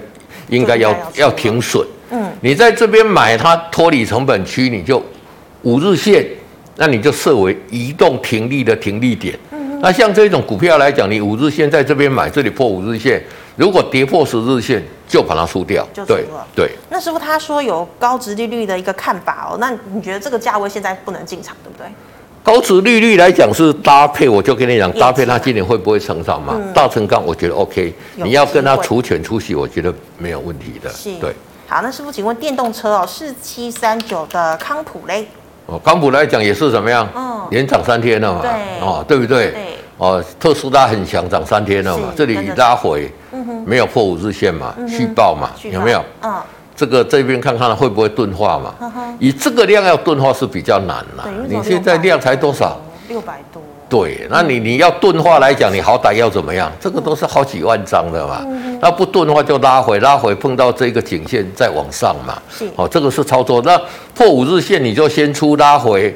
[0.49, 1.85] 应该要要停损。
[2.11, 5.01] 嗯，你在这边买它脱离成本区，你就
[5.63, 6.25] 五日线，
[6.75, 9.37] 那你就设为移动停利的停利点。
[9.51, 13.23] 嗯，那像这种股票来讲，你五日线在这边买，这里破五日线。
[13.55, 15.87] 如果跌破十日线，就把它输掉。
[15.93, 16.71] 就对对。
[16.89, 21.87] 那师傅他说有高值利率的一个看法哦，那你觉得这个价位现在不能进场，对不对？
[22.43, 26.53] 高值利率来讲是搭配，我就跟你讲，搭配它今年会不会成长嘛？
[26.55, 30.89] 嗯、大成钢我觉得 OK，你要跟它除权出息，我觉得没有问题的。
[30.91, 31.15] 是。
[31.19, 31.33] 对。
[31.67, 35.27] 好，那师傅，请问电动车哦，四七三九的康普嘞？
[35.65, 37.09] 哦，康普来讲也是怎么样？
[37.15, 38.41] 嗯，连涨三天了嘛。
[38.41, 38.51] 对。
[38.79, 39.51] 哦，对不对？
[39.51, 39.77] 对。
[39.97, 43.09] 哦，特斯拉很强，涨三天了嘛，这里拉回。
[43.65, 46.03] 没有破五日线嘛，续报嘛，有没有？
[46.21, 46.33] 嗯，
[46.75, 48.73] 这个这边看看会不会钝化嘛？
[49.19, 51.27] 以这个量要钝化是比较难了。
[51.47, 52.79] 你现在量才多少？
[53.09, 53.61] 六百多。
[53.89, 56.71] 对，那你你要钝化来讲，你好歹要怎么样？
[56.79, 58.45] 这个都是好几万张的嘛。
[58.79, 62.41] 那不钝化就拉回，拉回碰到这个颈线再往上嘛。
[62.49, 62.65] 是。
[62.75, 63.61] 哦，这个是操作。
[63.63, 63.79] 那
[64.13, 66.15] 破五日线你就先出拉回，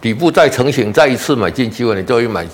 [0.00, 2.46] 底部再成型，再一次买进机会，你就会买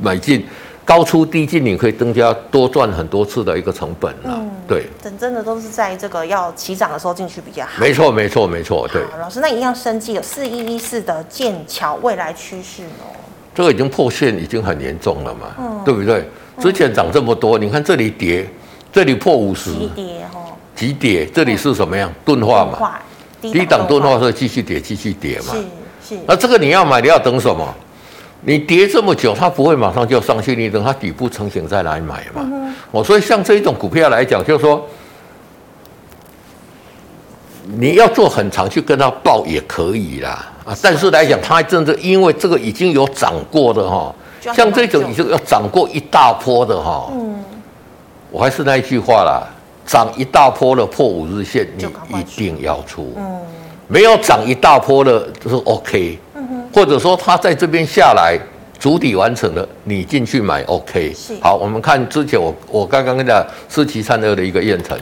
[0.00, 0.46] 买进。
[0.84, 4.30] 高出低进，你可以增加多赚很多次的一个成本了。
[4.32, 7.72] 嗯，对，等真的都是在这个要起涨的时候进去比较好。
[7.78, 8.88] 没错，没错，没错。
[8.90, 13.12] 对，老师，那一样生机有四一一四的剑桥未来趋势哦？
[13.54, 16.26] 这个已经破线，已经很严重了嘛，嗯、对不对？
[16.58, 18.48] 之前涨这么多，你看这里跌，
[18.90, 22.10] 这里破五十，急跌哦，急跌，这里是什么样？
[22.24, 22.98] 钝化嘛，
[23.42, 25.52] 低档钝化，所以继续跌，继续跌嘛。
[25.52, 26.20] 是是。
[26.26, 27.74] 那这个你要买，你要等什么？
[28.42, 32.42] 你跌这么久，它不会马上就上去，你等它底部成型再来买嘛。
[32.44, 34.86] 嗯、哦，所以像这一种股票来讲，就是说
[37.64, 40.76] 你要做很长去跟它抱也可以啦啊。
[40.80, 47.10] 但是来讲，它真的因为这个已经有涨过的哈，像这种已经要涨过一大波的哈。
[47.12, 47.44] 嗯。
[48.30, 49.42] 我还是那一句话啦，
[49.84, 51.84] 涨一大波的破五日线，你
[52.16, 53.12] 一定要出。
[53.16, 53.40] 嗯。
[53.88, 56.18] 没有涨一大波的，就是 OK。
[56.72, 58.38] 或者说他在这边下来，
[58.78, 61.12] 筑底完成了，你进去买 OK。
[61.14, 61.34] 是。
[61.40, 64.98] 好，我们看之前我我刚刚跟大家四七三二的一个验证，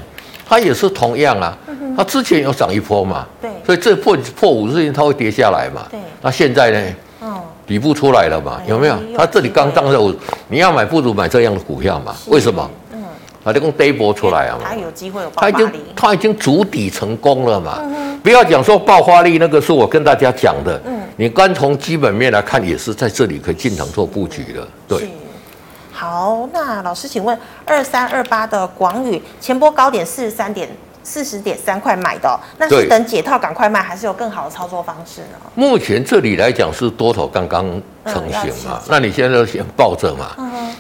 [0.49, 1.57] 它也是同样啊，
[1.97, 6.01] 它之前有涨一波嘛，对，所以这破破五日线它会跌下来嘛，对。
[6.23, 6.95] 那现在呢？
[7.23, 7.35] 嗯，
[7.67, 8.97] 底部出来了嘛，有没有？
[9.17, 10.15] 它这里刚涨的，
[10.49, 12.15] 你要买不如买这样的股票嘛？
[12.29, 12.71] 为什么？
[12.93, 13.03] 嗯，
[13.45, 17.79] 它这个跌波出来啊嘛，它有机会有爆发力，它已经它已经筑底成功了嘛。
[18.23, 20.81] 不要讲说爆发力，那个是我跟大家讲的。
[20.87, 20.96] 嗯。
[21.17, 24.69] 你光从基本面来看，也是在这里可以进场做布局的。
[24.87, 25.09] 对。
[25.91, 30.69] 好，那老师，请问二三二八的广宇前波高点四十三点
[31.07, 35.39] 四十点三块买的，那是等解套赶快卖，还是有更好的操作方式呢？
[35.55, 37.65] 目前这里来讲是多头刚刚
[38.05, 40.35] 成型嘛，那你现在就先抱着嘛。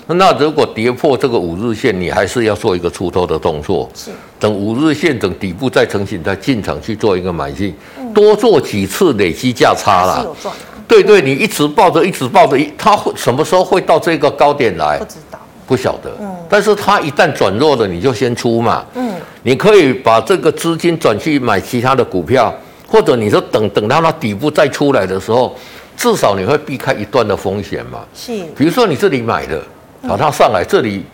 [0.08, 3.88] 那如果跌破这个五日线，你还是要做一个出脱的动作。
[3.94, 4.10] 是。
[4.40, 7.72] 等五日线等底部再成型，再进场去做一个买进，
[8.12, 10.22] 多做几次累积价差啦。
[10.24, 10.52] 有赚。
[10.88, 14.98] 对对，你一直抱着，一直抱着，它会什么时候会到这个高点来？
[14.98, 15.38] 不知道。
[15.66, 16.10] 不晓得。
[16.20, 16.35] 嗯。
[16.48, 18.84] 但是它一旦转弱了，你就先出嘛。
[18.94, 19.14] 嗯。
[19.42, 22.54] 你可以把这个资金转去买其他的股票，
[22.86, 25.56] 或者你说等等到它底部再出来的时候，
[25.96, 28.00] 至少你会避开一段的风险嘛。
[28.14, 28.32] 是。
[28.56, 29.62] 比如说你这里买的。
[30.06, 31.04] 好，它上来这里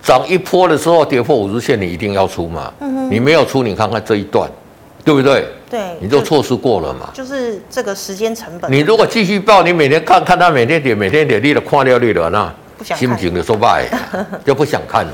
[0.00, 2.72] 涨一波的时候，跌破五日线，你一定要出嘛？
[2.78, 3.10] 嗯哼。
[3.10, 4.48] 你没有出，你看看这一段，
[5.04, 5.46] 对不对？
[5.68, 5.80] 对。
[6.00, 7.10] 你就错失过了嘛。
[7.12, 8.70] 就是这个时间成本。
[8.70, 12.12] 你如果继续报，你每天看看它每天跌，每天跌，你的看了你
[12.82, 13.86] 心情的说败，
[14.44, 15.12] 就不想看了，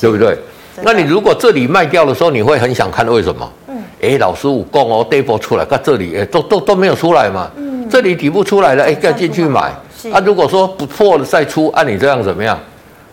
[0.00, 0.36] 对不对？
[0.82, 3.52] 那你如果这里卖掉的时候，你会很想看，为什么？
[3.68, 3.82] 嗯。
[4.00, 7.50] 哎，老师我讲哦，跌破出来，看这里哎，都都都没有出来嘛。
[7.56, 7.88] 嗯。
[7.90, 9.70] 这里底部出来了，哎，该进去买。
[10.12, 12.58] 啊，如果说不破了再出，按你这样怎么样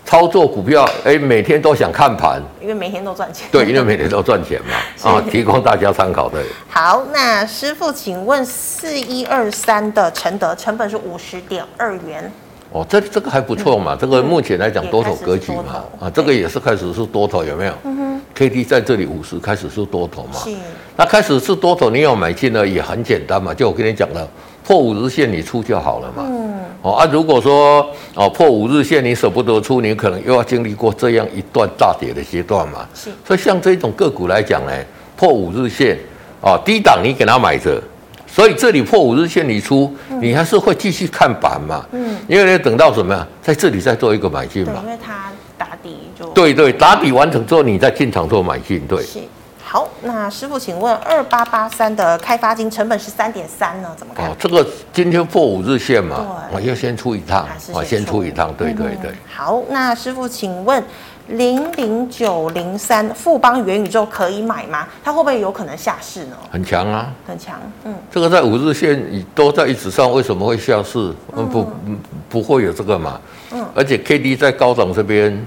[0.06, 0.90] 操作股票？
[1.04, 3.46] 哎，每天都想看盘，因为每天都赚钱。
[3.52, 4.78] 对，因为每天都赚钱嘛。
[5.12, 6.42] 啊，提供大家参考的。
[6.70, 12.32] 好，那师傅，请问四一二三的承德成本是五十点二元。
[12.72, 17.74] 哦，这这个还不错嘛，这个目前来讲多头格局嘛，啊，这个也是开始是多头，有没有？
[17.84, 18.22] 嗯哼。
[18.36, 20.40] K D 在这里五十开始是多头嘛？
[20.44, 20.52] 是。
[20.96, 24.28] 那开始是多头，你要买进呢也很简单嘛，就我跟你讲了。
[24.64, 26.24] 破五日线你出就好了嘛。
[26.28, 26.60] 嗯。
[26.84, 32.88] 哦啊，如果说哦破五日线你舍不得出，你可能又要经历过这样一段大跌的阶段嘛。
[32.94, 33.10] 是。
[33.26, 34.72] 所以像这种个股来讲呢，
[35.18, 35.98] 破五日线
[36.40, 37.82] 啊，低档你给它买着，
[38.32, 41.86] 所以这里破五日线你出，你还是会继续看板嘛。
[41.92, 42.18] 嗯。
[42.28, 44.82] 因为你等到什么呀，在这里再做一个买进嘛。
[44.84, 46.28] 因为它打底就。
[46.30, 49.04] 对对，打底完成之后，你再进场做买进，对。
[49.62, 53.90] 好，那师傅，请问二八八三的开发金成本是三点三呢？
[53.96, 54.28] 怎么看？
[54.28, 59.12] 哦，这个今天破五日线嘛，我要先出一趟，我先出一趟，对对对。
[59.32, 60.84] 好，那师傅，请问
[61.30, 64.88] 零零九零三富邦元宇宙可以买吗？
[65.04, 66.36] 它会不会有可能下市呢？
[66.52, 67.60] 很强啊，很强。
[67.86, 69.02] 嗯，这个在五日线
[69.36, 71.14] 都在一直上，为什么会下市？
[71.36, 71.68] 嗯，不
[72.30, 73.20] 不会有这个嘛。
[73.52, 75.46] 嗯，而且 K D 在高档这边。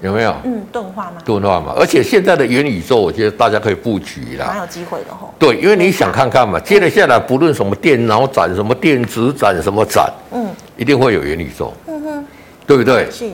[0.00, 0.32] 有没有？
[0.44, 1.14] 嗯，钝化吗？
[1.24, 5.34] 钝化嘛，而且现在的元宇宙，我觉得大家可以布局啦，蛮有机会的吼。
[5.40, 12.24] 对，因为你想看看嘛，接着下来，不论什么电脑展、什么电子展、什么展，嗯，一定会有元宇宙，嗯哼，
[12.64, 13.10] 对不对？
[13.10, 13.28] 是。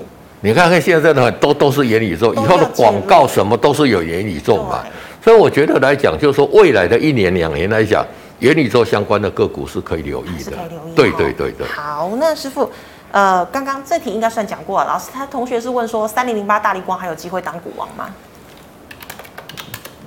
[0.44, 4.85] 你看看现在的都都是元宇宙，以后的广告什么都是有元宇宙嘛，
[5.22, 8.04] 所以我觉得来讲，就是说未来的一年两年来讲，
[8.40, 10.94] 元宇宙相关的个股是可以留意的，可以留意。
[10.94, 11.66] 对对对对。
[11.66, 12.70] 好，那师傅。
[13.11, 14.87] 呃，刚刚这题应该算讲过了。
[14.87, 18.11] 老师，他同学是问说，三零零八大力光还有机会当股王吗？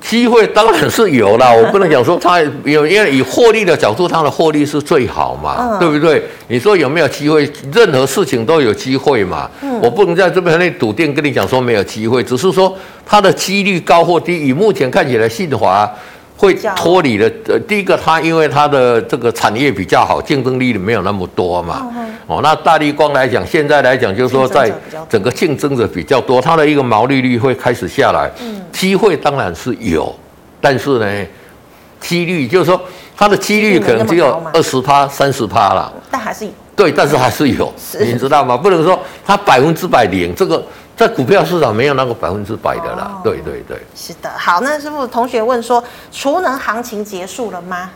[0.07, 6.23] 机会当然是有啦， 我不能讲说他有，因为以获利的角度，他的获利是最好嘛，嗯、对不对？
[6.47, 7.49] 你说有没有机会？
[7.73, 9.49] 任何事情都有机会嘛。
[9.61, 12.73] 嗯、我不能在这边那笃定跟你讲说没有机会，只是说
[13.05, 14.47] 它的几率高或低。
[14.47, 15.89] 以目前看起来，信华
[16.37, 17.29] 会脱离了。
[17.47, 21.87] 呃，第一个，它因为它的这个产业比较好，竞争力没有那么多嘛。
[22.27, 24.71] 哦，那大立光来讲，现在来讲就是说，在
[25.09, 28.29] 整个竞争者比较多，它的一个毛利率会开始下来。
[28.41, 30.15] 嗯，机会当然是有，
[30.61, 31.27] 但是呢，
[31.99, 32.79] 几率就是说，
[33.15, 35.91] 它的几率可能只有二十趴、三十趴了。
[36.11, 36.51] 但还是有。
[36.75, 38.55] 对，但是还是有，你知道吗？
[38.55, 40.63] 不能说它百分之百零这个。
[40.97, 44.29] 在股票市场没有那个百分之百的啦，哦、对对对，是的。
[44.35, 45.81] 好，那师傅同学问说，
[46.11, 47.91] 储能行情结束了吗？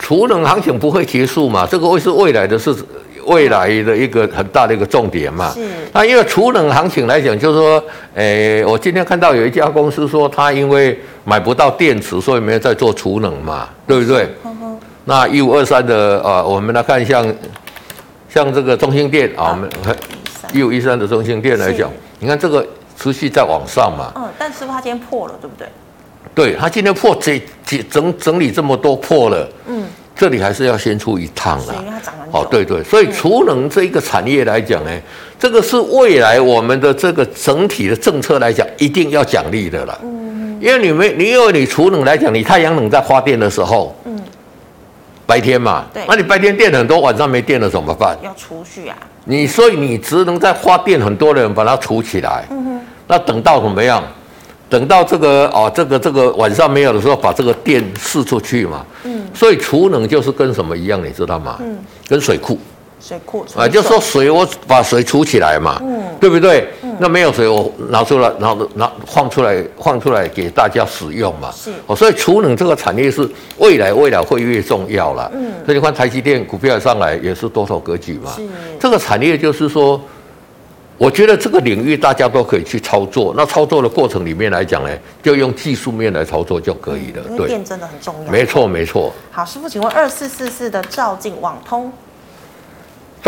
[0.00, 1.64] 储能行情不会结束嘛？
[1.64, 2.74] 这个会是未来的是
[3.26, 5.52] 未来的一个很大的一个重点嘛？
[5.54, 5.64] 是。
[5.92, 14.28] 那因为储能行情来讲，就是说，诶、欸，我今天看到有一家公司说，他因为买不到电池，所以没有在做储能嘛，对不对？
[15.04, 17.32] 那一五二三的啊，我们来看像
[18.28, 19.70] 像这个中兴电啊，我们
[20.52, 21.88] 一五一三的中兴电来讲。
[22.18, 24.12] 你看这个持续在往上嘛？
[24.16, 25.68] 嗯，但是它今天破了，对不对？
[26.34, 31.84] 对，它今天破这整整整理这么多破了，嗯，这里还是要先出一趟了。
[32.30, 35.02] 哦，对对，所以储能这一个产业来讲呢，嗯、
[35.38, 39.98] 这个是未来我们的这个整体的政策来讲，一定要奖励的了。
[40.02, 43.97] 嗯，因为你没你因为你储能来讲，你太阳能在发电的时候，嗯，
[45.28, 48.16] 白天嘛，对，那你白天电很多，晚上没电了怎么办？
[48.22, 48.96] 要储蓄啊。
[49.24, 52.46] 你所以你只能在花电，很多人把它储起来。
[52.48, 52.80] 嗯哼。
[53.06, 54.02] 那等到怎么样？
[54.70, 58.82] 等到这个哦，这个这个晚上没有的时候，把这个电释出去嘛。
[59.04, 59.22] 嗯。
[59.34, 61.58] 所以储能就是跟什么一样，你知道吗？
[61.60, 61.76] 嗯。
[62.08, 62.58] 跟水库。
[63.00, 66.68] 水库啊，就说水，我把水储起来嘛，嗯，对不对？
[66.82, 71.50] 嗯，那没有水，我拿出来，然后拿放出来，放出来给大家使用嘛。
[71.52, 75.30] 是，哦，所以储能这个产业是未来未来会越重要了。
[75.32, 78.32] 嗯，所以你看台积电股票上来也是多头格局嘛。
[78.34, 78.42] 是，
[78.80, 80.00] 这个产业就是说，
[80.96, 83.32] 我觉得这个领域大家都可以去操作。
[83.36, 84.90] 那操作的过程里面来讲呢，
[85.22, 87.22] 就用技术面来操作就可以了。
[87.30, 88.30] 因为电真的很重要。
[88.30, 89.12] 没错，没错。
[89.30, 91.92] 好，师傅，请问二四四四的照进网通。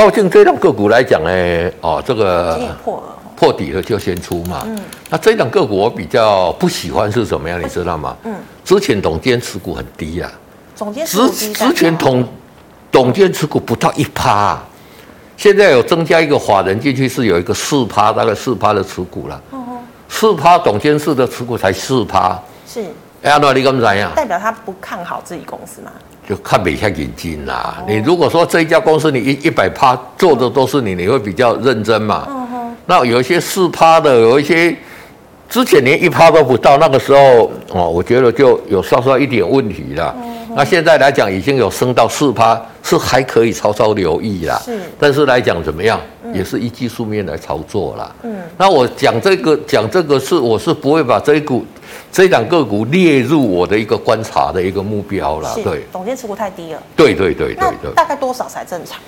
[0.01, 3.03] 兆进这档个股来讲呢，哦，这个破
[3.37, 4.63] 破底了就先出嘛。
[4.65, 4.81] 嗯。
[5.11, 7.63] 那这档个股我比较不喜欢是什么样？
[7.63, 8.17] 你知道吗？
[8.25, 8.35] 嗯。
[8.65, 10.33] 之前董监持股很低啊。
[10.75, 12.27] 总监持股之之前董
[12.91, 14.59] 董监持股不到一趴，
[15.37, 19.39] 现在有增加一个法人进去是有一个四趴，大概四趴的持股了。
[19.53, 19.79] 嗯哼。
[20.09, 22.41] 四趴董监事的持股才四趴。
[22.67, 22.83] 是。
[23.23, 24.11] 哎，那你怎么样？
[24.15, 25.93] 代表他不看好自己公司吗？
[26.31, 27.83] 就看每下眼睛啦。
[27.89, 32.25] 你如果说这一家公司你一一百趴做的都是你，你会比较认真嘛？
[32.29, 32.77] 嗯哼。
[32.87, 34.73] 那有一些四趴的，有一些
[35.49, 40.15] 之前连一趴都不到，那个时候哦，我觉得就有稍稍一点问题了。
[40.55, 44.57] 那现在来讲已经有升到四趴，是还可以稍稍留意啦。
[44.65, 44.79] 是。
[45.01, 46.01] 但是来讲怎么样，
[46.33, 48.15] 也是以技术面来操作啦。
[48.23, 48.37] 嗯。
[48.57, 51.67] 那我讲这个讲这个是我是不会把这一股。
[52.13, 55.87] 这档个股列入我的一个观察的一个目标了，对。
[55.93, 56.83] 董监持股太低了。
[56.97, 57.93] 对对对对对。
[57.95, 58.99] 大概多少才正常？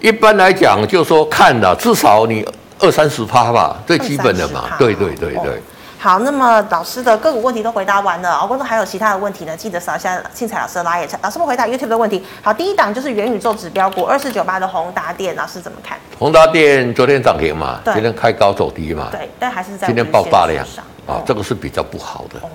[0.00, 2.46] 一般来讲，就说看了至少你
[2.78, 4.70] 二三十趴吧，最基本的嘛。
[4.78, 5.60] 对对对对。
[5.98, 11.08] 好，那么老师的个股问题都回答完了，哦，观众还有其他的问题呢，记得扫一下庆彩老师的拉页。
[11.22, 12.22] 老师们回答 YouTube 的问题。
[12.42, 15.98] 好，第一档就是元宇宙指标股二四九八的宏达电，老师怎么看？
[16.18, 19.08] 宏达电昨天涨停嘛，今天开高走低嘛。
[19.10, 20.64] 对，但还是在今天爆大量。
[21.06, 22.48] 啊，这个是比较不好的，哦，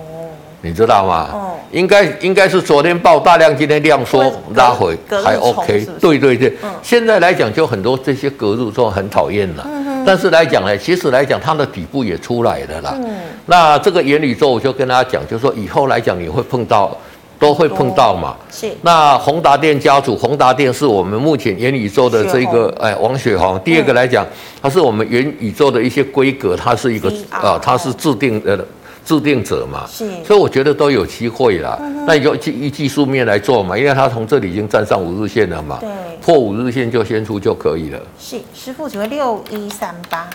[0.62, 1.30] 你知道吗？
[1.32, 4.24] 哦，应该应该是昨天爆大量，今天量缩
[4.56, 6.54] 拉回还 OK，对对对。
[6.62, 12.94] 嗯，现在来讲就很多这些隔日冲很讨厌了，嗯，但是来讲呢，其实来讲它的底部也出来了啦。
[12.98, 16.96] 嗯，那这个元宇宙我就跟大家讲，就是说以后来讲你会碰到，
[17.41, 18.38] 都会碰到嘛。
[18.49, 18.71] 是。
[18.84, 23.60] 那宏达电家族，宏达电是我们目前元宇宙的这个哎王雪红。
[23.65, 24.25] 第二个来讲。
[24.63, 28.56] 它是我们元宇宙的一些规格，它是一个啊，它是制定呃
[29.04, 31.80] 制定者嘛，是，所以我觉得都有机会啦。
[32.06, 35.89] 那你就以技术面来做嘛，因为它从这里已经站上五日线了嘛，对，
[36.21, 37.99] 破五日线就先出就可以了。
[38.19, 40.30] 是，师傅，请问六一三八，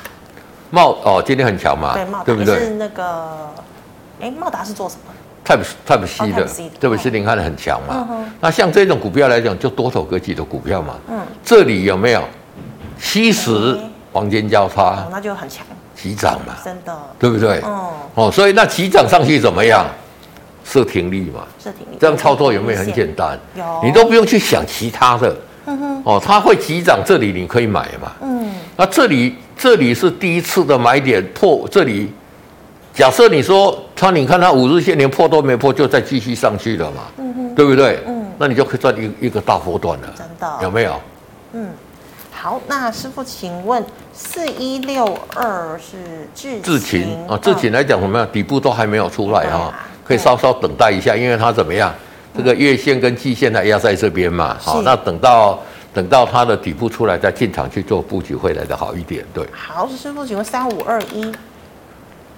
[0.70, 2.58] 茂哦，今天很强嘛，对，茂达对不对？
[2.58, 3.48] 是那个，
[4.20, 5.14] 哎，茂达是做什么
[5.46, 6.48] ？Type Type C 的
[6.80, 8.08] ，Type C 您看的很强嘛。
[8.40, 10.94] 那像这种股票来讲，就多头格局的股票嘛。
[11.08, 12.22] 嗯，这里有没有
[12.98, 13.78] 七十？
[14.12, 17.60] 黄金交叉，哦，那就很强，急涨嘛，真的，对不对？
[17.60, 19.84] 哦，哦，所以那急涨上去怎么样？
[20.64, 23.38] 设停利嘛，设停利，这样操作有没有很简单？
[23.54, 25.36] 有，你都不用去想其他的。
[25.66, 28.10] 嗯哼，哦，它会急涨，这里你可以买嘛。
[28.22, 32.10] 嗯，那这里这里是第一次的买点破，这里
[32.94, 37.02] 假设你说它，你看它五日线连破都没破，就再继续上去了嘛。
[37.16, 37.98] 嗯哼，对不对？
[38.06, 40.14] 嗯，那你就可以赚一一个大波段了。
[40.16, 41.00] 真的，有没有？
[41.52, 41.70] 嗯。
[42.30, 47.36] 好，那师傅，请问四一六二是智智勤啊？
[47.42, 48.28] 智勤来讲，怎么样？
[48.30, 51.92] 底部都还没有出来哈，可以稍稍等待一下，因为它怎么样？
[52.36, 55.58] 这个月线跟季线呢压在这边嘛，好，那等到
[55.94, 59.44] 等到它的底部出来再进场去做布局会来的好一点，对。
[59.52, 61.32] 好，师傅请问三五二一，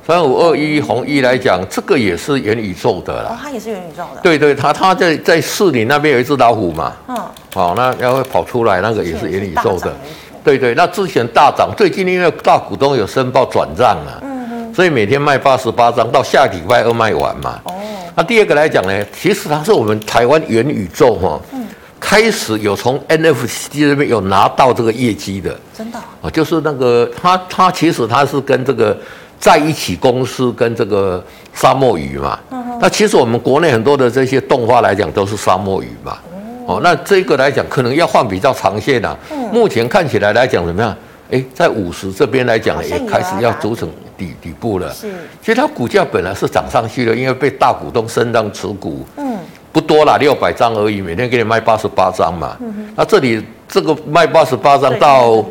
[0.08, 3.32] 三五二一红一来讲，这个也是元宇宙的啦。
[3.32, 4.22] 哦，它也是元宇宙的。
[4.22, 7.16] 对对，它它在在市里那边有一只老虎嘛，嗯，
[7.52, 9.94] 好，那要会跑出来，那个也是元宇宙的。
[10.42, 17.60] 对对，那之前大涨，最近因为大股东有申报转账了，嗯哼，所以每天卖八十八张，到下礼拜二卖完嘛。
[17.64, 17.74] 哦。
[18.14, 21.66] 那第二个来讲呢，其实它是我们台湾元宇宙哈，嗯，
[22.00, 28.96] 开始有从 NFC 这边有拿到这个业绩的，真的啊，就是那个它它其实它是跟这个
[29.38, 31.22] 在一起公司跟这个
[31.54, 36.18] 沙漠鱼嘛，嗯，那其实我们国内很多的这些动画来讲都是沙漠鱼嘛，
[36.66, 40.96] 哦，那这个来讲可能要换比较长线的，嗯，目前看起来来讲怎么样？
[41.30, 43.86] 哎，在五十这边来讲，也开始要组成
[44.16, 44.90] 底底部了。
[44.94, 45.12] 是，
[45.42, 49.36] 其实它股价本来是涨上去的，因为被大股东升让持股，嗯，
[49.70, 52.56] 不多啦，六百张而已，每天给你卖八十八张嘛。
[52.60, 52.94] 嗯哼。
[52.96, 55.44] 那这里这个卖八十八张到，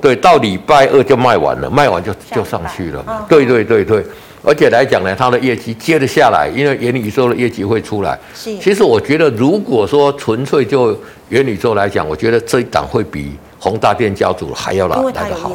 [0.00, 3.26] 对，到礼拜二就卖完了，卖完就就上去了嘛。
[3.28, 4.04] 对对对对，
[4.42, 8.18] 而且来讲呢，它的业绩接着下来，因为元宇宙的业绩会出来。
[8.34, 8.56] 是。
[8.58, 10.98] 其实我觉得，如果说纯粹就
[11.28, 13.32] 元宇宙来讲，我觉得这一档会比。
[13.62, 15.52] 宏大电家族还要来来得好，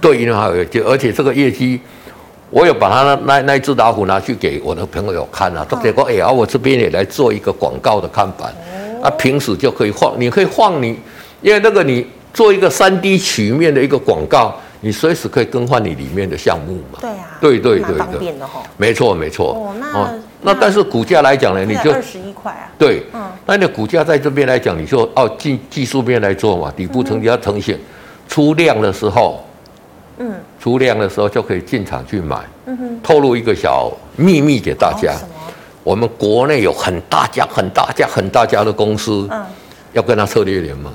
[0.00, 1.78] 对，因为它有业绩，而且这个业绩，
[2.48, 8.50] 我有把他那那那只老虎拿去给我的朋友看啊，他结果哎呀，我这边也来做一个广告的看板，
[9.02, 10.98] 啊，平时就可以放，你可以放你，
[11.42, 14.54] 因为那个你做一个三 D 曲面的一个广告。
[14.84, 16.98] 你随时可以更换你里面的项目嘛？
[17.00, 18.36] 对啊，对对对的，
[18.76, 19.54] 没错没错。
[19.54, 22.66] 哦，那那但是股价来讲呢，你就二十一块啊。
[22.76, 27.78] 对，嗯，那你的股价在这边来讲，你就哦，技技术面来做嘛，底部成交呈现
[28.26, 29.44] 出量的时候，
[30.18, 32.40] 嗯，出量的时候就可以进场去买。
[32.66, 35.34] 嗯哼，透露一个小秘密给大家，什么？
[35.84, 39.46] 我们国内有很大家、很大家、很大家的公司，嗯，
[39.92, 40.92] 要跟他策略联盟。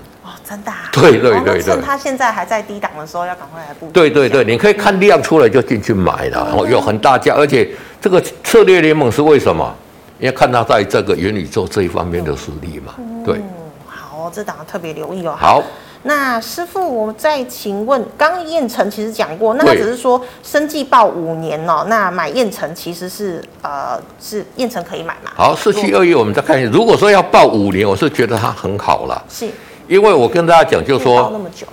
[0.47, 3.91] 真的，啊对对对对，趁他现在还在低档的时候，要赶快来布局。
[3.91, 7.69] 对对对，你可以看量出来就进去买了，哦，有很大价，而且
[7.99, 9.75] 这个策略联盟是为什么？
[10.19, 12.95] 因为看他在这个元宇宙这一方面的实力嘛。
[13.25, 13.39] 对，
[13.85, 15.35] 好，这档特别留意哦。
[15.37, 15.61] 好，
[16.03, 25.29] 那师傅，我再请问，刚刚彦辰其实讲过，那他只是说生计报五年哦，那买燕城其实是呃是燕城可以买嘛？
[25.35, 29.23] 好，四七二一，我们再看一下，如果说要报五年，我是觉得它很好了。
[29.29, 29.47] 是。
[29.87, 31.65] 因为我跟大家讲，就是说，那么久，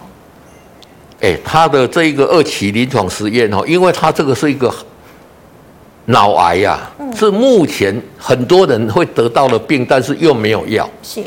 [1.21, 4.73] 哎，他的这一个二期临床实验哦，因为他这个是一个
[6.07, 6.79] 脑癌呀，
[7.17, 10.89] 是目前很多人会得到的病，但是又没有药。
[11.03, 11.23] 是，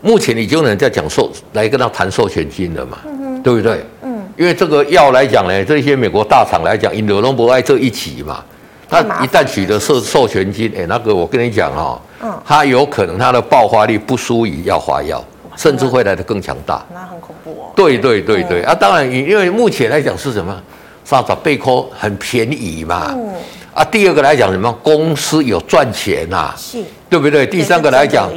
[0.00, 2.98] 目前已经有人在讲授来跟他谈授权金了嘛，
[3.44, 3.84] 对不对？
[4.02, 8.42] 嗯，因为这个药来讲呢，这些美国大厂来讲，因为都不爱这一期嘛，
[8.88, 15.22] 他一旦取得授授权金，哎，那个我跟你讲哦，嗯，他有可能他的爆发力不输于药花药。
[15.56, 17.72] 甚至会来的更强大，那很恐怖哦。
[17.76, 20.60] 对对对对啊，当然，因为目前来讲是什么？
[21.04, 23.14] 上涨贝壳很便宜嘛。
[23.16, 23.32] 嗯。
[23.72, 24.70] 啊，第二个来讲什么？
[24.82, 27.46] 公司有赚钱呐，是，对不对？
[27.46, 28.28] 第三个来讲，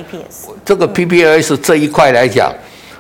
[0.64, 2.54] 这个 PPLS 这一块来讲，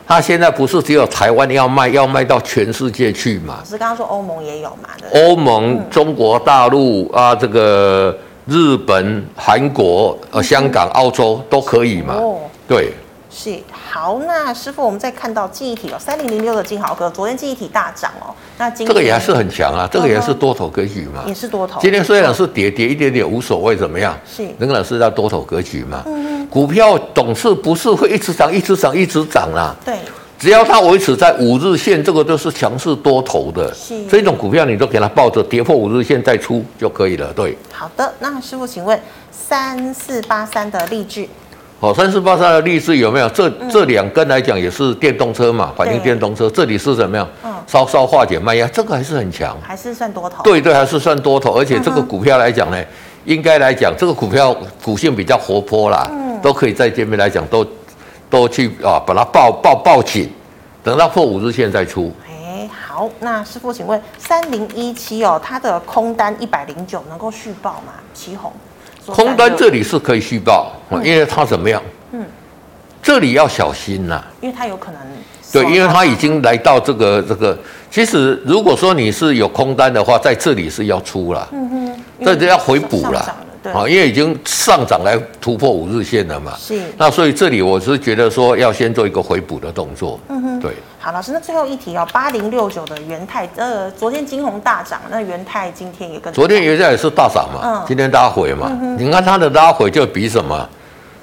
[0.07, 3.59] 它现在不是只有台湾要卖，要卖到全世界去嘛？
[3.64, 4.89] 是刚刚说欧盟也有嘛？
[5.14, 12.16] 欧盟、中国大陆啊，这个日本、韩国、呃、香港、澳洲都可以嘛？
[12.16, 12.91] 哦，对。
[13.36, 18.29] 是好，那师傅，我们再看到记忆体哦，三零零六的金豪哥，昨天记忆体大涨哦，
[18.59, 21.81] 那今天这个也还是很强啊，这个也是多头格局嘛，也是多头。
[21.81, 24.15] 今天虽然是跌跌一点点无所谓，怎么样？
[24.31, 26.03] 是仍然是在多头格局嘛。
[26.05, 29.75] 嗯，股票总是不是会一直涨，一直涨，一直涨啦。
[29.84, 29.97] 对，
[30.38, 33.73] 只要它维持在五日线，这个都是强势多头的。
[33.73, 37.34] 是这种股票，你都给它抱着，跌破五日线再出就可以了。
[37.34, 38.99] 对，好的，那师傅，请问
[39.31, 41.27] 三四八三的力致。
[41.84, 43.27] 哦，三四八三的力致有没有？
[43.31, 46.49] 这这两根来讲也是电动车嘛，反映电动车。
[46.49, 47.27] 这里是怎么样？
[47.43, 50.41] 嗯，稍稍化解卖压，这个还是很强，还是算多头。
[50.43, 51.51] 对对，还是算多头。
[51.51, 52.81] 而且这个股票来讲呢，
[53.25, 57.67] 应该来讲，这个股票股性比较活泼啦，嗯，都可以在这边来讲，都
[58.29, 60.31] 都去啊，把它抱抱抱紧，
[60.81, 62.13] 等到破五日线再出。
[62.25, 67.91] 哎，好，那师傅，请问三零一七哦，它的空单一百零九能够续报吗？
[68.13, 68.49] 奇鋐。
[69.08, 71.82] 空单这里是可以续报，嗯、因为它怎么样？
[72.12, 72.24] 嗯，
[73.01, 74.99] 这里要小心呐、啊，因为它有可能。
[75.51, 77.58] 对，因为它已经来到这个这个。
[77.91, 83.36] 其实如果说你是有空单的话，在这里是要出了，嗯哼，这就要回补了。
[83.64, 86.53] 对，啊，因为已经上涨来突破五日线了嘛。
[86.59, 86.80] 是。
[86.97, 90.20] 那所以这里我是觉得说要先做一个回补的动作。
[90.28, 90.59] 嗯哼。
[90.59, 90.74] 对。
[90.99, 96.32] 好，老师，那最后一题哦，八零六九的元泰，呃，昨天金红大涨，那元泰今天也跟。
[96.34, 100.70] 昨天元泰也是大涨嘛，嗯，今天拉回嘛，嗯、你看它的拉回就比什么？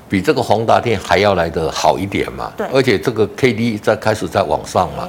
[0.09, 2.51] 比这个宏达电还要来得好一点嘛。
[2.57, 2.67] 对。
[2.73, 5.09] 而且这个 K D 在开始在往上嘛。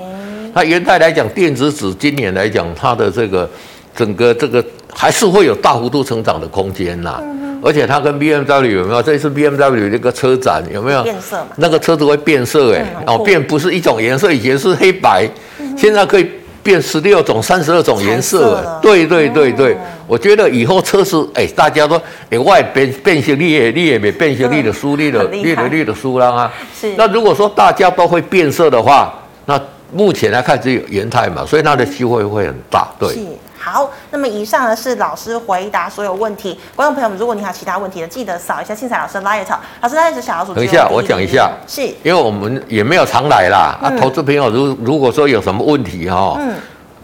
[0.54, 3.50] 那元泰来讲，电子纸今年来讲，它的这个
[3.96, 4.64] 整个这个
[4.94, 7.20] 还是会有大幅度成长的空间呐。
[7.22, 9.02] 嗯、而且它跟 B M W 有没有？
[9.02, 11.04] 这一次 B M W 那个车展有没有？
[11.04, 11.48] 变色嘛。
[11.58, 15.30] 那个车子会变色哎、欸，嗯、哦，变不是一种颜色，以前是黑白，
[15.60, 16.30] 嗯、现在可以
[16.64, 18.80] 变十六种、三十二种颜色。
[18.82, 19.78] 对对对对，哦、
[20.08, 26.52] 我觉得以后车子哎，大家都哎外变变形力也力也没变形力的输，力的力的力的输了啊。
[26.80, 26.94] 是。
[26.98, 29.14] 那如果说大家都会变色的话，
[29.46, 29.60] 那
[29.94, 32.88] 目前来看只有元泰嘛，所以它的机会会很大。
[32.98, 33.20] 对，是
[33.62, 33.92] 好。
[34.10, 36.60] 那么以上呢是老师回答所有问题。
[36.76, 39.46] 观众朋友们，如果你还有其他问题呢，记得扫一下信彩老师的 Light。
[39.82, 40.54] 老师那是小老鼠。
[40.54, 41.52] 等一下，我讲一下。
[41.68, 43.78] 是，因为我们也没有常来啦。
[43.84, 46.56] 嗯、啊，投资朋友如如果说有什么问题哈、哦，嗯。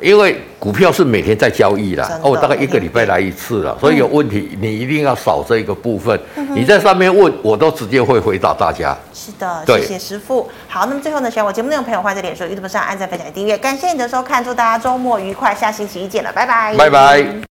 [0.01, 6.19] 因为股票是每天在交易的，的哦，大概一个礼拜来一次了，嗯、所以有问题你一定要扫这个部分。
[6.35, 8.95] 嗯、你在上面问，我都直接会回答大家。
[9.13, 10.49] 是的，对谢谢师傅。
[10.67, 13.57] 好，那么最后呢，喜欢我节目内容朋友，欢迎在脸书、YouTube 上按赞、分享、订阅。
[13.57, 16.75] 感谢你的收看，祝大家周末愉快，下星期一见了，拜拜。
[16.75, 17.57] 拜拜。